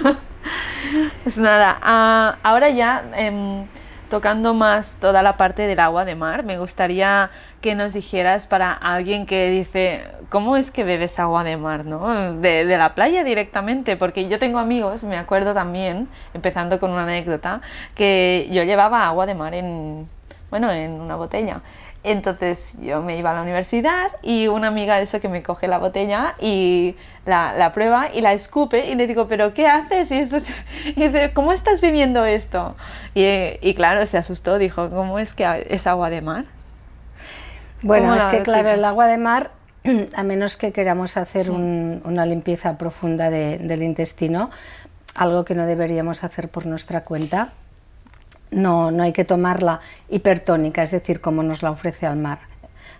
pues 1.22 1.38
nada, 1.38 1.78
ah, 1.80 2.36
ahora 2.42 2.68
ya 2.68 3.04
em, 3.16 3.64
tocando 4.10 4.52
más 4.52 4.98
toda 5.00 5.22
la 5.22 5.38
parte 5.38 5.66
del 5.66 5.80
agua 5.80 6.04
de 6.04 6.14
mar, 6.14 6.44
me 6.44 6.58
gustaría 6.58 7.30
que 7.62 7.74
nos 7.74 7.94
dijeras 7.94 8.46
para 8.46 8.74
alguien 8.74 9.24
que 9.24 9.48
dice, 9.48 10.04
¿cómo 10.28 10.58
es 10.58 10.70
que 10.70 10.84
bebes 10.84 11.18
agua 11.18 11.42
de 11.42 11.56
mar? 11.56 11.86
¿no? 11.86 12.34
De, 12.34 12.66
de 12.66 12.76
la 12.76 12.94
playa 12.94 13.24
directamente, 13.24 13.96
porque 13.96 14.28
yo 14.28 14.38
tengo 14.38 14.58
amigos, 14.58 15.04
me 15.04 15.16
acuerdo 15.16 15.54
también, 15.54 16.06
empezando 16.34 16.78
con 16.78 16.90
una 16.90 17.04
anécdota, 17.04 17.62
que 17.94 18.46
yo 18.52 18.62
llevaba 18.62 19.06
agua 19.06 19.24
de 19.24 19.34
mar 19.34 19.54
en 19.54 20.06
bueno, 20.52 20.70
en 20.70 21.00
una 21.00 21.16
botella. 21.16 21.62
Entonces 22.04 22.76
yo 22.82 23.00
me 23.00 23.16
iba 23.16 23.30
a 23.30 23.34
la 23.34 23.40
universidad 23.40 24.10
y 24.20 24.48
una 24.48 24.68
amiga 24.68 24.98
de 24.98 25.04
eso 25.04 25.18
que 25.18 25.30
me 25.30 25.42
coge 25.42 25.66
la 25.66 25.78
botella 25.78 26.34
y 26.38 26.94
la, 27.24 27.72
prueba 27.72 28.12
y 28.12 28.20
la 28.20 28.34
escupe 28.34 28.90
y 28.90 28.94
le 28.94 29.06
digo, 29.06 29.28
pero 29.28 29.54
¿qué 29.54 29.66
haces? 29.66 30.12
Y, 30.12 30.18
esto 30.18 30.36
dice, 30.96 31.32
¿cómo 31.32 31.54
estás 31.54 31.80
bebiendo 31.80 32.26
esto? 32.26 32.76
Y, 33.14 33.72
claro, 33.72 34.04
se 34.04 34.18
asustó, 34.18 34.58
dijo, 34.58 34.90
¿cómo 34.90 35.18
es 35.18 35.32
que 35.32 35.66
es 35.70 35.86
agua 35.86 36.10
de 36.10 36.20
mar? 36.20 36.44
Bueno, 37.80 38.14
es 38.14 38.24
que 38.24 38.42
claro, 38.42 38.68
el 38.68 38.84
agua 38.84 39.06
de 39.06 39.16
mar, 39.16 39.52
a 40.14 40.22
menos 40.22 40.58
que 40.58 40.70
queramos 40.70 41.16
hacer 41.16 41.50
una 41.50 42.26
limpieza 42.26 42.76
profunda 42.76 43.30
del 43.30 43.82
intestino, 43.82 44.50
algo 45.14 45.46
que 45.46 45.54
no 45.54 45.64
deberíamos 45.64 46.24
hacer 46.24 46.50
por 46.50 46.66
nuestra 46.66 47.04
cuenta, 47.04 47.52
no, 48.52 48.90
no 48.90 49.02
hay 49.02 49.12
que 49.12 49.24
tomarla 49.24 49.80
hipertónica, 50.08 50.82
es 50.82 50.90
decir, 50.90 51.20
como 51.20 51.42
nos 51.42 51.62
la 51.62 51.70
ofrece 51.70 52.06
al 52.06 52.16
mar. 52.16 52.38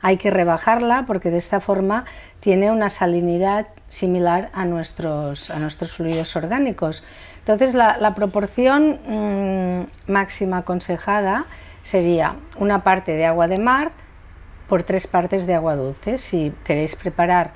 Hay 0.01 0.17
que 0.17 0.31
rebajarla 0.31 1.05
porque 1.07 1.31
de 1.31 1.39
esta 1.39 1.61
forma 1.61 2.05
tiene 2.41 2.73
una 2.73 2.91
salinidad 2.91 3.69
similar 3.87 4.51
a 4.53 4.65
nuestros, 4.65 5.51
a 5.51 5.61
nuestros 5.61 5.93
fluidos 5.93 6.35
orgánicos. 6.35 7.05
Entonces, 7.39 7.75
la, 7.75 8.15
proporción 8.15 8.99
mm, 9.07 10.11
máxima 10.11 10.59
aconsejada 10.59 11.45
sería 11.85 12.37
una 12.59 12.83
parte 12.83 13.13
de 13.13 13.27
agua 13.27 13.47
de 13.47 13.59
mar 13.59 13.93
por 14.69 14.83
tres 14.83 15.07
partes 15.07 15.47
de 15.47 15.55
agua 15.55 15.77
dulce. 15.77 16.19
Si 16.19 16.53
queréis 16.65 16.97
preparar 16.97 17.53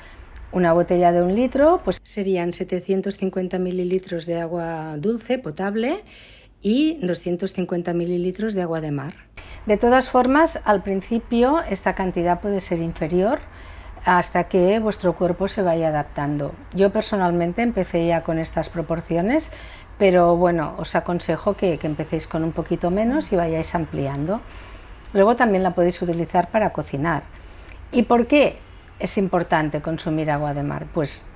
una 0.53 0.73
botella 0.73 1.13
de 1.13 1.23
un 1.23 1.35
litro, 1.35 1.81
pues 1.85 1.99
serían 2.03 2.53
750 2.53 3.59
mililitros 3.59 4.27
de 4.27 4.41
agua 4.41 4.97
dulce 4.99 5.39
potable 5.39 6.05
y 6.67 6.99
250 7.01 7.93
mililitros 7.93 8.55
de 8.55 8.63
agua 8.63 8.81
de 8.81 8.91
mar. 8.91 9.15
De 9.67 9.77
todas 9.77 10.11
formas, 10.11 10.61
al 10.65 10.83
principio 10.83 11.63
esta 11.71 11.95
cantidad 11.95 12.41
puede 12.41 12.61
ser 12.61 12.81
inferior 12.81 13.39
hasta 14.05 14.49
que 14.49 14.81
vuestro 14.81 15.13
cuerpo 15.13 15.47
se 15.47 15.63
vaya 15.63 15.89
adaptando. 15.89 16.53
Yo 16.75 16.91
personalmente 16.91 17.63
empecé 17.63 18.09
ya 18.09 18.25
con 18.25 18.41
estas 18.41 18.69
proporciones, 18.69 19.53
pero 19.97 20.35
bueno, 20.35 20.75
os 20.77 20.97
aconsejo 20.97 21.55
que, 21.55 21.79
que 21.79 21.87
empecéis 21.87 22.27
con 22.27 22.43
un 22.43 22.51
poquito 22.51 22.91
menos 22.91 23.33
y 23.33 23.37
vayáis 23.37 23.73
ampliando. 23.77 24.41
Luego 25.13 25.37
también 25.37 25.63
la 25.63 25.73
podéis 25.73 26.03
utilizar 26.03 26.49
para 26.49 26.71
cocinar. 26.71 27.23
¿Y 27.93 28.03
por 28.03 28.27
qué 28.27 28.59
es 28.99 29.19
importante 29.19 29.83
consumir 29.83 30.33
agua 30.33 30.53
de 30.53 30.65
mar? 30.65 30.87
Pues 30.93 31.27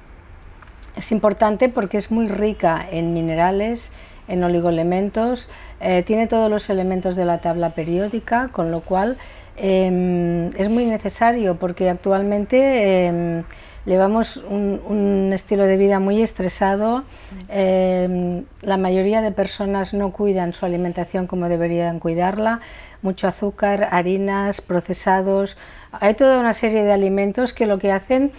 es 0.96 1.12
importante 1.12 1.68
porque 1.68 1.98
es 1.98 2.10
muy 2.10 2.26
rica 2.26 2.84
en 2.90 3.14
minerales, 3.14 3.92
en 4.30 4.44
oligoelementos, 4.44 5.50
eh, 5.80 6.02
tiene 6.06 6.26
todos 6.26 6.50
los 6.50 6.70
elementos 6.70 7.16
de 7.16 7.24
la 7.24 7.38
tabla 7.38 7.70
periódica, 7.70 8.48
con 8.48 8.70
lo 8.70 8.80
cual 8.80 9.16
em, 9.56 10.54
es 10.56 10.68
muy 10.70 10.86
necesario 10.86 11.56
porque 11.56 11.90
actualmente 11.90 13.06
em, 13.06 13.44
llevamos 13.84 14.36
un, 14.36 15.30
estilo 15.32 15.64
de 15.64 15.76
vida 15.76 16.00
muy 16.00 16.22
estresado, 16.22 17.04
em, 17.48 18.44
la 18.62 18.76
mayoría 18.76 19.20
de 19.20 19.32
personas 19.32 19.94
no 19.94 20.12
cuidan 20.12 20.54
su 20.54 20.66
alimentación 20.66 21.26
como 21.26 21.48
deberían 21.48 21.98
cuidarla, 21.98 22.60
mucho 23.02 23.28
azúcar, 23.28 23.88
harinas, 23.90 24.60
procesados, 24.60 25.56
hay 25.92 26.14
toda 26.14 26.40
una 26.40 26.52
serie 26.52 26.84
de 26.84 26.92
alimentos 26.92 27.52
que 27.52 27.66
lo 27.66 27.78
que 27.78 27.90
hacen, 27.90 28.32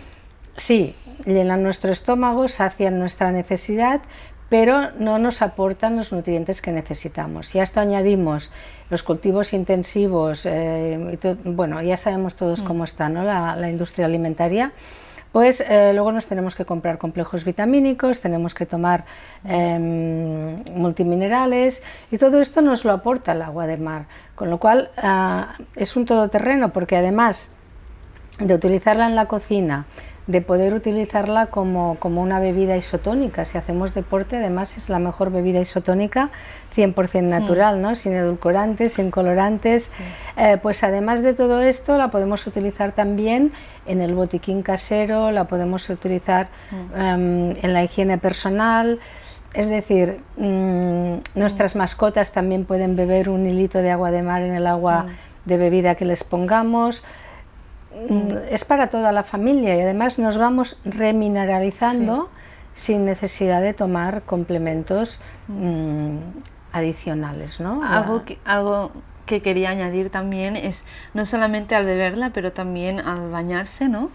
sí, 0.58 0.96
llenan 1.26 1.64
nuestro 1.64 1.92
estómago, 1.92 2.48
sacian 2.48 3.00
nuestra 3.00 3.32
necesidad, 3.32 4.02
pero 4.52 4.92
no 5.00 5.18
nos 5.18 5.42
aportan 5.42 5.96
los 5.96 6.12
nutrientes 6.12 6.62
que 6.62 6.74
necesitamos. 6.74 7.48
Si 7.48 7.60
a 7.60 7.64
esto 7.64 7.80
añadimos 7.80 8.52
los 8.90 9.02
cultivos 9.02 9.54
intensivos, 9.54 10.46
eh, 10.46 11.18
bueno, 11.46 11.82
ya 11.82 11.96
sabemos 11.96 12.36
todos 12.36 12.62
mm. 12.62 12.66
cómo 12.66 12.84
está 12.84 13.08
la, 13.08 13.70
industria 13.70 14.08
alimentaria, 14.08 14.74
pues 15.32 15.62
eh, 15.62 15.94
luego 15.94 16.12
nos 16.12 16.26
tenemos 16.26 16.54
que 16.54 16.66
comprar 16.66 16.98
complejos 16.98 17.46
vitamínicos, 17.46 18.20
tenemos 18.20 18.54
que 18.54 18.66
tomar 18.66 19.06
em, 19.46 20.62
multiminerales 20.76 21.82
y 22.12 22.18
todo 22.18 22.42
esto 22.42 22.62
nos 22.62 22.84
lo 22.84 22.92
aporta 22.92 23.32
el 23.32 23.44
agua 23.44 23.68
de 23.68 23.78
mar, 23.78 24.08
con 24.36 24.50
lo 24.50 24.58
cual 24.58 24.90
ah, 24.98 25.56
es 25.78 25.96
un 25.96 26.04
todoterreno 26.04 26.74
porque 26.74 26.98
además 26.98 27.54
de 28.38 28.54
utilizarla 28.54 29.08
en 29.08 29.16
la 29.16 29.28
cocina, 29.28 29.86
de 30.28 30.42
poder 30.42 30.74
utilizarla 30.74 31.48
como, 31.48 31.96
como, 32.00 32.22
una 32.22 32.40
bebida 32.40 32.78
isotónica. 32.78 33.44
Si 33.46 33.58
hacemos 33.58 33.94
deporte, 33.94 34.38
además 34.38 34.78
es 34.78 34.90
la 34.90 35.00
mejor 35.00 35.32
bebida 35.32 35.60
isotónica 35.60 36.30
100% 36.76 37.24
natural, 37.24 37.82
¿no? 37.82 37.96
sin 37.96 38.14
edulcorantes, 38.14 38.94
sin 38.94 39.12
colorantes. 39.12 39.92
Eh, 40.38 40.58
pues 40.62 40.84
además 40.84 41.22
de 41.22 41.34
todo 41.34 41.62
esto, 41.62 41.98
la 41.98 42.12
podemos 42.12 42.46
utilizar 42.48 42.92
también 42.92 43.52
en 43.86 44.02
el 44.02 44.14
botiquín 44.14 44.62
casero, 44.62 45.32
la 45.32 45.46
podemos 45.46 45.90
utilizar 45.90 46.48
em, 46.96 47.52
en 47.62 47.74
la 47.74 47.84
higiene 47.84 48.18
personal. 48.18 49.00
es 49.54 49.68
decir, 49.68 50.22
mm, 50.38 51.16
nuestras 51.36 51.76
mascotas 51.76 52.32
también 52.32 52.64
pueden 52.64 52.96
beber 52.96 53.28
un 53.28 53.46
hilito 53.46 53.80
de 53.80 53.92
agua 53.92 54.10
de 54.12 54.24
mar 54.24 54.42
en 54.44 54.56
el 54.56 54.66
agua 54.66 55.08
de 55.44 55.58
bebida 55.58 55.96
que 55.96 56.06
les 56.06 56.24
pongamos. 56.24 57.04
Mm, 57.94 58.38
es 58.50 58.66
para 58.66 58.88
toda 58.88 59.12
la 59.12 59.24
familia 59.24 59.76
y 59.76 59.82
además 59.82 60.18
nos 60.18 60.38
vamos 60.38 60.80
remineralizando 60.86 62.30
sin 62.74 63.06
necesidad 63.06 63.62
de 63.62 63.74
tomar 63.74 64.22
complementos 64.22 65.22
mm, 65.48 66.18
adicionales. 66.72 67.60
¿no? 67.60 67.84
Algo, 67.84 68.24
que, 68.24 68.38
algo 68.46 68.92
que 69.26 69.42
quería 69.42 69.70
añadir 69.72 70.10
también 70.10 70.56
es 70.56 70.86
no 71.14 71.26
solamente 71.26 71.76
al 71.76 71.86
beberla, 71.86 72.32
pero 72.34 72.54
también 72.54 73.00
al 73.00 73.30
bañarse, 73.30 73.90
¿no? 73.90 74.10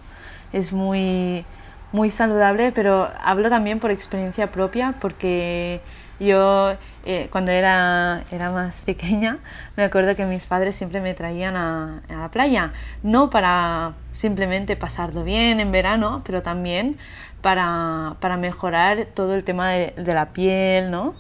Es 0.53 0.73
muy, 0.73 1.45
muy 1.93 2.09
saludable, 2.09 2.73
pero 2.73 3.09
hablo 3.23 3.51
también 3.51 3.79
por 3.79 3.91
experiencia 3.91 4.51
propia, 4.53 4.95
porque 5.01 5.81
yo 6.19 6.75
eh, 7.05 7.29
cuando 7.31 7.53
era, 7.53 8.25
era 8.31 8.51
más 8.51 8.81
pequeña 8.81 9.39
me 9.77 9.85
acuerdo 9.85 10.17
que 10.17 10.25
mis 10.25 10.47
padres 10.47 10.75
siempre 10.77 11.01
me 11.01 11.15
traían 11.15 11.57
a, 11.57 12.03
a, 12.09 12.15
la 12.15 12.31
playa, 12.31 12.73
no 13.03 13.31
para 13.31 13.93
simplemente 14.13 14.77
pasarlo 14.77 15.25
bien 15.25 15.61
en 15.61 15.73
verano, 15.73 16.23
pero 16.25 16.43
también 16.43 16.97
para, 17.43 18.17
para 18.21 18.37
mejorar 18.37 19.07
todo 19.15 19.35
el 19.35 19.45
tema 19.45 19.71
de, 19.71 19.93
de, 19.97 20.15
la 20.15 20.31
piel, 20.31 20.91
¿no? 20.91 21.15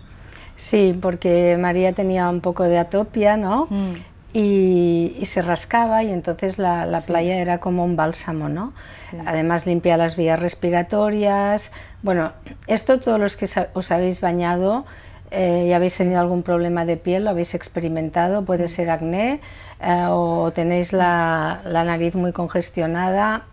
Sí, 0.56 0.98
porque 1.00 1.56
María 1.58 1.92
tenía 1.92 2.28
un 2.28 2.40
poco 2.40 2.64
de 2.64 2.78
atopia, 2.78 3.36
¿no? 3.36 3.66
Mm. 3.70 3.94
Y, 4.38 5.16
y, 5.18 5.24
se 5.24 5.40
rascaba 5.40 6.02
y 6.02 6.12
entonces 6.12 6.58
la, 6.58 6.84
la 6.84 7.00
sí. 7.00 7.06
playa 7.06 7.36
era 7.36 7.58
como 7.58 7.84
un 7.84 7.96
bálsamo, 7.96 8.50
¿no? 8.50 8.74
Sí. 9.08 9.16
Además 9.24 9.64
limpia 9.64 9.96
las 9.96 10.14
vías 10.14 10.38
respiratorias. 10.38 11.72
Bueno, 12.02 12.32
esto 12.66 13.00
todos 13.00 13.18
los 13.18 13.36
que 13.36 13.48
os 13.72 13.90
habéis 13.90 14.20
bañado 14.20 14.84
eh, 15.30 15.66
y 15.68 15.72
habéis 15.72 15.96
tenido 15.96 16.20
algún 16.20 16.42
problema 16.42 16.84
de 16.84 16.96
piel, 16.96 17.24
lo 17.24 17.30
habéis 17.30 17.54
experimentado, 17.54 18.44
puede 18.44 18.68
ser 18.68 18.90
acné 18.90 19.40
eh, 19.80 20.06
o 20.08 20.52
tenéis 20.54 20.92
la, 20.92 21.60
la, 21.64 21.84
nariz 21.84 22.14
muy 22.14 22.32
congestionada. 22.32 23.44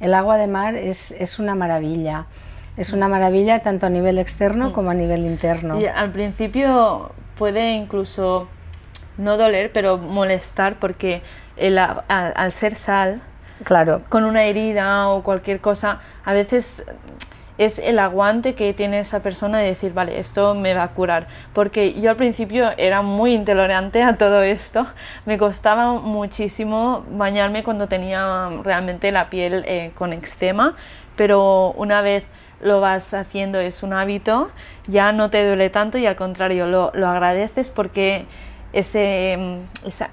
El 0.00 0.14
agua 0.14 0.36
de 0.36 0.46
mar 0.46 0.74
es, 0.74 1.12
es, 1.12 1.38
una 1.38 1.54
maravilla. 1.54 2.26
Es 2.76 2.92
una 2.92 3.08
maravilla 3.08 3.60
tanto 3.60 3.86
a 3.86 3.90
nivel 3.90 4.18
externo 4.18 4.72
como 4.72 4.90
a 4.90 4.94
nivel 4.94 5.26
interno. 5.26 5.80
Y 5.80 5.86
al 5.86 6.10
principio 6.10 7.12
puede 7.36 7.74
incluso 7.74 8.48
no 9.18 9.36
doler, 9.36 9.72
pero 9.72 9.98
molestar 9.98 10.76
porque 10.78 11.22
el, 11.56 11.78
al, 11.78 12.04
al 12.08 12.52
ser 12.52 12.74
sal, 12.74 13.20
claro. 13.64 14.02
con 14.08 14.24
una 14.24 14.44
herida 14.44 15.08
o 15.08 15.22
cualquier 15.22 15.60
cosa, 15.60 16.00
a 16.24 16.32
veces 16.32 16.84
es 17.60 17.78
el 17.78 17.98
aguante 17.98 18.54
que 18.54 18.72
tiene 18.72 19.00
esa 19.00 19.20
persona 19.20 19.58
de 19.58 19.66
decir, 19.66 19.92
vale, 19.92 20.18
esto 20.18 20.54
me 20.54 20.72
va 20.72 20.84
a 20.84 20.88
curar. 20.92 21.26
Porque 21.52 21.92
yo 22.00 22.08
al 22.08 22.16
principio 22.16 22.70
era 22.78 23.02
muy 23.02 23.34
intolerante 23.34 24.02
a 24.02 24.16
todo 24.16 24.42
esto, 24.42 24.86
me 25.26 25.36
costaba 25.36 25.92
muchísimo 26.00 27.04
bañarme 27.10 27.62
cuando 27.62 27.86
tenía 27.86 28.48
realmente 28.64 29.12
la 29.12 29.28
piel 29.28 29.62
eh, 29.66 29.90
con 29.94 30.14
eczema, 30.14 30.74
pero 31.16 31.72
una 31.72 32.00
vez 32.00 32.24
lo 32.62 32.80
vas 32.80 33.12
haciendo, 33.12 33.60
es 33.60 33.82
un 33.82 33.92
hábito, 33.92 34.50
ya 34.86 35.12
no 35.12 35.28
te 35.28 35.46
duele 35.46 35.68
tanto 35.68 35.98
y 35.98 36.06
al 36.06 36.16
contrario, 36.16 36.66
lo, 36.66 36.92
lo 36.94 37.08
agradeces 37.08 37.68
porque 37.68 38.24
ese, 38.72 39.36
mm, 39.38 39.88
esa, 39.88 40.10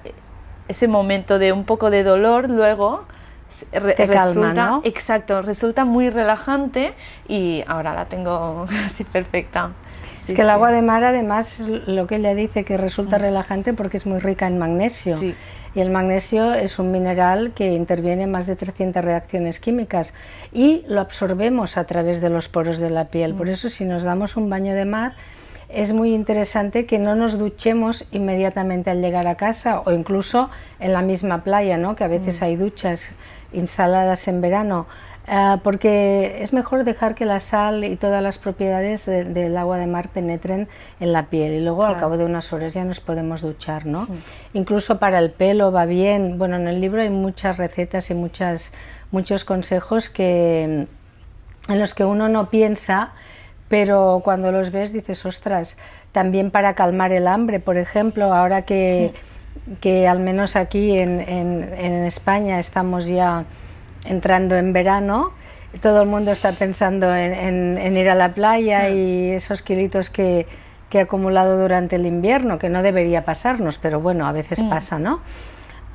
ese 0.68 0.88
momento 0.88 1.38
de 1.38 1.52
un 1.52 1.64
poco 1.64 1.90
de 1.90 2.02
dolor 2.02 2.48
luego 2.50 3.04
Re 3.72 3.94
te 3.94 4.04
resulta, 4.04 4.54
calma, 4.54 4.54
¿no? 4.54 4.82
Exacto, 4.84 5.40
resulta 5.40 5.86
muy 5.86 6.10
relajante 6.10 6.92
y 7.28 7.64
ahora 7.66 7.94
la 7.94 8.04
tengo 8.04 8.66
así 8.84 9.04
perfecta. 9.04 9.72
Sí, 10.16 10.32
es 10.32 10.36
que 10.36 10.36
sí. 10.36 10.40
el 10.42 10.50
agua 10.50 10.70
de 10.70 10.82
mar 10.82 11.02
además 11.02 11.60
es 11.60 11.88
lo 11.88 12.06
que 12.06 12.16
ella 12.16 12.34
dice 12.34 12.64
que 12.64 12.76
resulta 12.76 13.18
mm. 13.18 13.22
relajante 13.22 13.72
porque 13.72 13.96
es 13.96 14.04
muy 14.04 14.18
rica 14.18 14.46
en 14.46 14.58
magnesio. 14.58 15.16
Sí. 15.16 15.34
Y 15.74 15.80
el 15.80 15.90
magnesio 15.90 16.52
es 16.54 16.78
un 16.78 16.90
mineral 16.92 17.52
que 17.54 17.72
interviene 17.72 18.24
en 18.24 18.30
más 18.30 18.46
de 18.46 18.56
300 18.56 19.02
reacciones 19.02 19.60
químicas 19.60 20.12
y 20.52 20.84
lo 20.88 21.00
absorbemos 21.00 21.76
a 21.76 21.84
través 21.84 22.20
de 22.20 22.30
los 22.30 22.48
poros 22.48 22.78
de 22.78 22.90
la 22.90 23.06
piel. 23.06 23.32
Mm. 23.32 23.38
Por 23.38 23.48
eso 23.48 23.70
si 23.70 23.86
nos 23.86 24.02
damos 24.02 24.36
un 24.36 24.50
baño 24.50 24.74
de 24.74 24.84
mar 24.84 25.14
es 25.68 25.92
muy 25.92 26.14
interesante 26.14 26.86
que 26.86 26.98
no 26.98 27.14
nos 27.14 27.38
duchemos 27.38 28.06
inmediatamente 28.10 28.90
al 28.90 29.02
llegar 29.02 29.26
a 29.26 29.36
casa 29.36 29.80
o 29.84 29.92
incluso 29.92 30.50
en 30.80 30.92
la 30.92 31.02
misma 31.02 31.44
playa, 31.44 31.76
¿no? 31.76 31.94
que 31.94 32.04
a 32.04 32.08
veces 32.08 32.40
mm. 32.40 32.44
hay 32.44 32.56
duchas 32.56 33.10
instaladas 33.52 34.28
en 34.28 34.40
verano, 34.40 34.86
uh, 35.26 35.58
porque 35.58 36.38
es 36.40 36.54
mejor 36.54 36.84
dejar 36.84 37.14
que 37.14 37.26
la 37.26 37.40
sal 37.40 37.84
y 37.84 37.96
todas 37.96 38.22
las 38.22 38.38
propiedades 38.38 39.04
de, 39.04 39.24
del 39.24 39.56
agua 39.58 39.76
de 39.76 39.86
mar 39.86 40.08
penetren 40.08 40.68
en 41.00 41.12
la 41.12 41.26
piel 41.26 41.52
y 41.52 41.60
luego 41.60 41.80
claro. 41.80 41.94
al 41.94 42.00
cabo 42.00 42.16
de 42.16 42.24
unas 42.24 42.52
horas 42.52 42.72
ya 42.72 42.84
nos 42.84 43.00
podemos 43.00 43.42
duchar, 43.42 43.84
¿no? 43.84 44.06
Sí. 44.06 44.12
Incluso 44.54 44.98
para 44.98 45.18
el 45.18 45.30
pelo 45.30 45.70
va 45.70 45.84
bien, 45.84 46.38
bueno, 46.38 46.56
en 46.56 46.66
el 46.66 46.80
libro 46.80 47.02
hay 47.02 47.10
muchas 47.10 47.58
recetas 47.58 48.10
y 48.10 48.14
muchas, 48.14 48.72
muchos 49.10 49.44
consejos 49.44 50.08
que, 50.08 50.86
en 51.68 51.78
los 51.78 51.94
que 51.94 52.04
uno 52.04 52.28
no 52.30 52.48
piensa, 52.48 53.12
pero 53.68 54.20
cuando 54.24 54.52
los 54.52 54.70
ves 54.70 54.92
dices, 54.92 55.24
ostras, 55.26 55.76
también 56.12 56.50
para 56.50 56.74
calmar 56.74 57.12
el 57.12 57.26
hambre, 57.26 57.60
por 57.60 57.76
ejemplo, 57.76 58.32
ahora 58.34 58.62
que... 58.62 59.12
Sí 59.14 59.20
que 59.80 60.08
al 60.08 60.20
menos 60.20 60.56
aquí 60.56 60.98
en, 60.98 61.20
en, 61.20 61.74
en, 61.76 62.04
España 62.04 62.58
estamos 62.58 63.06
ya 63.06 63.44
entrando 64.04 64.56
en 64.56 64.72
verano, 64.72 65.32
todo 65.82 66.02
el 66.02 66.08
mundo 66.08 66.32
está 66.32 66.52
pensando 66.52 67.14
en, 67.14 67.76
en 67.78 67.96
ir 67.96 68.08
a 68.08 68.14
la 68.14 68.32
playa 68.32 68.88
y 68.88 69.30
esos 69.30 69.62
kilitos 69.62 70.10
que, 70.10 70.46
que, 70.88 70.98
he 70.98 71.00
acumulado 71.02 71.60
durante 71.60 71.96
el 71.96 72.06
invierno, 72.06 72.58
que 72.58 72.68
no 72.68 72.82
debería 72.82 73.24
pasarnos, 73.24 73.78
pero 73.78 74.00
bueno, 74.00 74.26
a 74.26 74.32
veces 74.32 74.62
mm. 74.62 74.70
pasa, 74.70 74.98
¿no? 74.98 75.20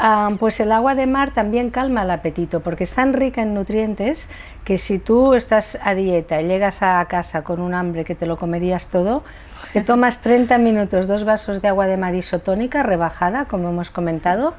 Ah, 0.05 0.27
pues 0.37 0.59
el 0.59 0.73
agua 0.73 0.95
de 0.95 1.07
mar 1.07 1.31
también 1.31 1.69
calma 1.69 2.01
el 2.01 2.11
apetito 2.11 2.59
porque 2.59 2.83
es 2.83 2.91
tan 2.91 3.13
rica 3.13 3.41
en 3.41 3.53
nutrientes 3.53 4.27
que 4.65 4.77
si 4.77 4.99
tú 4.99 5.33
estás 5.33 5.79
a 5.81 5.95
dieta 5.95 6.41
y 6.41 6.47
llegas 6.47 6.83
a 6.83 7.05
casa 7.05 7.45
con 7.45 7.61
un 7.61 7.73
hambre 7.73 8.03
que 8.03 8.13
te 8.13 8.25
lo 8.25 8.35
comerías 8.35 8.87
todo, 8.87 9.23
te 9.71 9.81
tomas 9.85 10.21
30 10.21 10.57
minutos, 10.57 11.07
dos 11.07 11.23
vasos 11.23 11.61
de 11.61 11.69
agua 11.69 11.87
de 11.87 11.95
mar 11.95 12.13
isotónica 12.15 12.83
rebajada, 12.83 13.45
como 13.45 13.69
hemos 13.69 13.91
comentado, 13.91 14.55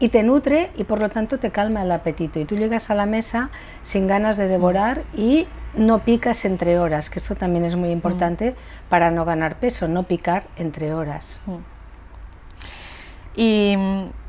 y 0.00 0.08
te 0.08 0.24
nutre 0.24 0.72
y 0.76 0.82
por 0.82 0.98
lo 0.98 1.08
tanto 1.08 1.38
te 1.38 1.52
calma 1.52 1.84
el 1.84 1.92
apetito. 1.92 2.40
Y 2.40 2.44
tú 2.44 2.56
llegas 2.56 2.90
a 2.90 2.96
la 2.96 3.06
mesa 3.06 3.50
sin 3.84 4.08
ganas 4.08 4.36
de 4.36 4.48
devorar 4.48 5.02
y 5.16 5.46
no 5.76 6.00
picas 6.00 6.44
entre 6.46 6.80
horas, 6.80 7.10
que 7.10 7.20
esto 7.20 7.36
también 7.36 7.64
es 7.64 7.76
muy 7.76 7.90
importante 7.90 8.50
mm. 8.50 8.88
para 8.88 9.12
no 9.12 9.24
ganar 9.24 9.54
peso, 9.54 9.86
no 9.86 10.02
picar 10.02 10.42
entre 10.56 10.94
horas. 10.94 11.40
Y 13.36 13.76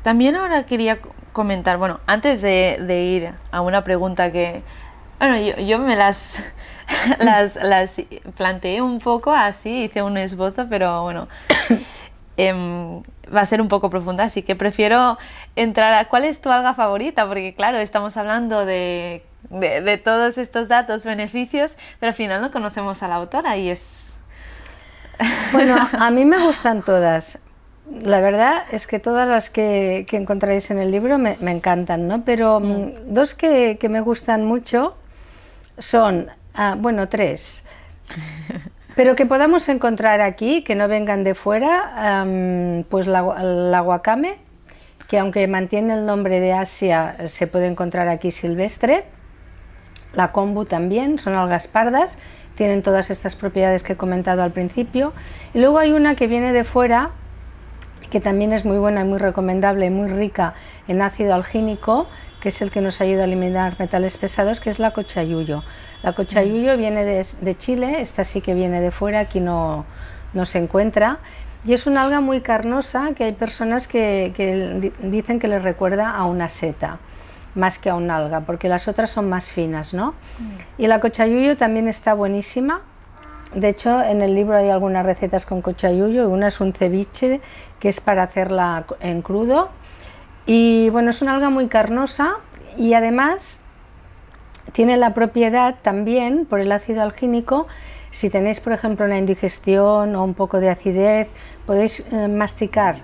también 0.02 0.36
ahora 0.36 0.64
quería 0.64 0.98
comentar, 1.32 1.78
bueno, 1.78 2.00
antes 2.06 2.42
de, 2.42 2.78
ir 2.88 3.34
a 3.50 3.60
una 3.60 3.84
pregunta 3.84 4.32
que, 4.32 4.62
bueno, 5.18 5.38
yo, 5.38 5.56
yo 5.58 5.78
me 5.78 5.96
las, 5.96 6.42
las, 7.18 7.56
las, 7.56 8.00
planteé 8.36 8.82
un 8.82 9.00
poco 9.00 9.32
así, 9.32 9.84
hice 9.84 10.02
un 10.02 10.16
esbozo, 10.16 10.66
pero 10.68 11.02
bueno, 11.02 11.28
eh, 12.36 13.02
va 13.34 13.40
a 13.40 13.46
ser 13.46 13.60
un 13.60 13.68
poco 13.68 13.90
profunda, 13.90 14.24
así 14.24 14.42
que 14.42 14.56
prefiero 14.56 15.18
entrar 15.56 15.94
a 15.94 16.06
cuál 16.06 16.24
es 16.24 16.40
tu 16.40 16.50
alga 16.50 16.74
favorita, 16.74 17.26
porque 17.26 17.54
claro, 17.54 17.78
estamos 17.78 18.16
hablando 18.16 18.64
de, 18.64 19.22
de 19.50 19.98
todos 19.98 20.38
estos 20.38 20.68
datos, 20.68 21.04
beneficios, 21.04 21.76
pero 22.00 22.10
al 22.10 22.14
final 22.14 22.40
no 22.40 22.50
conocemos 22.50 23.02
a 23.02 23.08
la 23.08 23.16
autora 23.16 23.56
y 23.56 23.70
es... 23.70 24.16
Bueno, 25.52 25.76
a 25.92 26.10
mí 26.10 26.24
me 26.24 26.38
gustan 26.38 26.82
todas. 26.82 27.38
La 28.02 28.20
verdad 28.20 28.64
es 28.72 28.86
que 28.86 28.98
todas 28.98 29.28
las 29.28 29.48
que, 29.48 30.06
que 30.08 30.16
encontráis 30.16 30.70
en 30.70 30.78
el 30.78 30.90
libro 30.90 31.18
me, 31.18 31.36
me 31.40 31.52
encantan, 31.52 32.08
¿no? 32.08 32.24
Pero 32.24 32.60
mm. 32.60 32.64
mm. 32.64 32.92
dos 33.06 33.34
que, 33.34 33.78
que, 33.80 33.88
me 33.88 34.00
gustan 34.00 34.44
mucho 34.44 34.96
son, 35.78 36.28
ah, 36.54 36.76
bueno, 36.78 37.08
tres, 37.08 37.64
pero 38.96 39.14
que 39.14 39.26
podamos 39.26 39.68
encontrar 39.68 40.20
aquí, 40.20 40.64
que 40.64 40.74
no 40.74 40.88
vengan 40.88 41.22
de 41.22 41.34
fuera, 41.34 42.24
um, 42.24 42.82
pues 42.84 43.06
la, 43.06 43.22
la 43.42 43.80
guacame, 43.80 44.36
que 45.06 45.18
aunque 45.18 45.46
mantiene 45.46 45.94
el 45.94 46.06
nombre 46.06 46.40
de 46.40 46.52
Asia, 46.52 47.16
se 47.28 47.46
puede 47.46 47.66
encontrar 47.66 48.08
aquí 48.08 48.32
silvestre. 48.32 49.04
La 50.14 50.32
kombu 50.32 50.64
también, 50.64 51.18
son 51.18 51.34
algas 51.34 51.66
pardas, 51.66 52.18
tienen 52.56 52.82
todas 52.82 53.10
estas 53.10 53.36
propiedades 53.36 53.82
que 53.82 53.92
he 53.92 53.96
comentado 53.96 54.42
al 54.42 54.50
principio. 54.50 55.12
Y 55.54 55.60
luego 55.60 55.78
hay 55.78 55.92
una 55.92 56.16
que 56.16 56.26
viene 56.26 56.52
de 56.52 56.64
fuera, 56.64 57.10
que 58.10 58.20
también 58.20 58.52
es 58.52 58.64
muy 58.64 58.78
buena 58.78 59.02
y 59.02 59.04
muy 59.04 59.18
recomendable 59.18 59.86
y 59.86 59.90
muy 59.90 60.08
rica 60.08 60.54
en 60.88 61.02
ácido 61.02 61.34
algínico, 61.34 62.06
que 62.40 62.50
es 62.50 62.62
el 62.62 62.70
que 62.70 62.80
nos 62.80 63.00
ayuda 63.00 63.22
a 63.22 63.24
eliminar 63.24 63.76
metales 63.78 64.16
pesados, 64.16 64.60
que 64.60 64.70
es 64.70 64.78
la 64.78 64.92
cochayuyo. 64.92 65.62
La 66.02 66.12
cochayuyo 66.12 66.74
mm. 66.74 66.78
viene 66.78 67.04
de, 67.04 67.26
de, 67.40 67.58
Chile, 67.58 68.00
esta 68.00 68.24
sí 68.24 68.40
que 68.40 68.54
viene 68.54 68.80
de 68.80 68.90
fuera, 68.90 69.20
aquí 69.20 69.40
no, 69.40 69.84
no, 70.32 70.46
se 70.46 70.58
encuentra, 70.58 71.18
y 71.64 71.74
es 71.74 71.86
una 71.86 72.02
alga 72.02 72.20
muy 72.20 72.40
carnosa 72.40 73.10
que 73.16 73.24
hay 73.24 73.32
personas 73.32 73.88
que, 73.88 74.32
que 74.36 74.92
dicen 75.00 75.40
que 75.40 75.48
les 75.48 75.62
recuerda 75.62 76.10
a 76.10 76.24
una 76.24 76.48
seta 76.48 76.98
más 77.56 77.78
que 77.78 77.88
a 77.88 77.94
una 77.94 78.18
alga, 78.18 78.40
porque 78.42 78.68
las 78.68 78.86
otras 78.86 79.10
son 79.10 79.28
más 79.28 79.50
finas, 79.50 79.94
¿no? 79.94 80.12
Mm. 80.38 80.82
Y 80.82 80.86
la 80.86 81.00
cochayuyo 81.00 81.56
también 81.56 81.88
está 81.88 82.14
buenísima, 82.14 82.82
de 83.54 83.68
hecho, 83.68 84.02
en 84.02 84.22
el 84.22 84.34
libro 84.34 84.56
hay 84.56 84.70
algunas 84.70 85.06
recetas 85.06 85.46
con 85.46 85.62
cochayuyo, 85.62 86.28
una 86.28 86.48
es 86.48 86.60
un 86.60 86.72
ceviche 86.72 87.40
que 87.78 87.88
es 87.88 88.00
para 88.00 88.24
hacerla 88.24 88.84
en 89.00 89.22
crudo. 89.22 89.70
Y 90.46 90.90
bueno, 90.90 91.10
es 91.10 91.22
una 91.22 91.34
alga 91.34 91.50
muy 91.50 91.68
carnosa 91.68 92.36
y 92.76 92.94
además 92.94 93.60
tiene 94.72 94.96
la 94.96 95.14
propiedad 95.14 95.76
también 95.82 96.44
por 96.46 96.60
el 96.60 96.72
ácido 96.72 97.02
algínico. 97.02 97.66
Si 98.10 98.30
tenéis, 98.30 98.60
por 98.60 98.72
ejemplo, 98.72 99.06
una 99.06 99.18
indigestión 99.18 100.14
o 100.14 100.24
un 100.24 100.34
poco 100.34 100.60
de 100.60 100.70
acidez, 100.70 101.28
podéis 101.66 102.00
eh, 102.12 102.28
masticar 102.28 102.96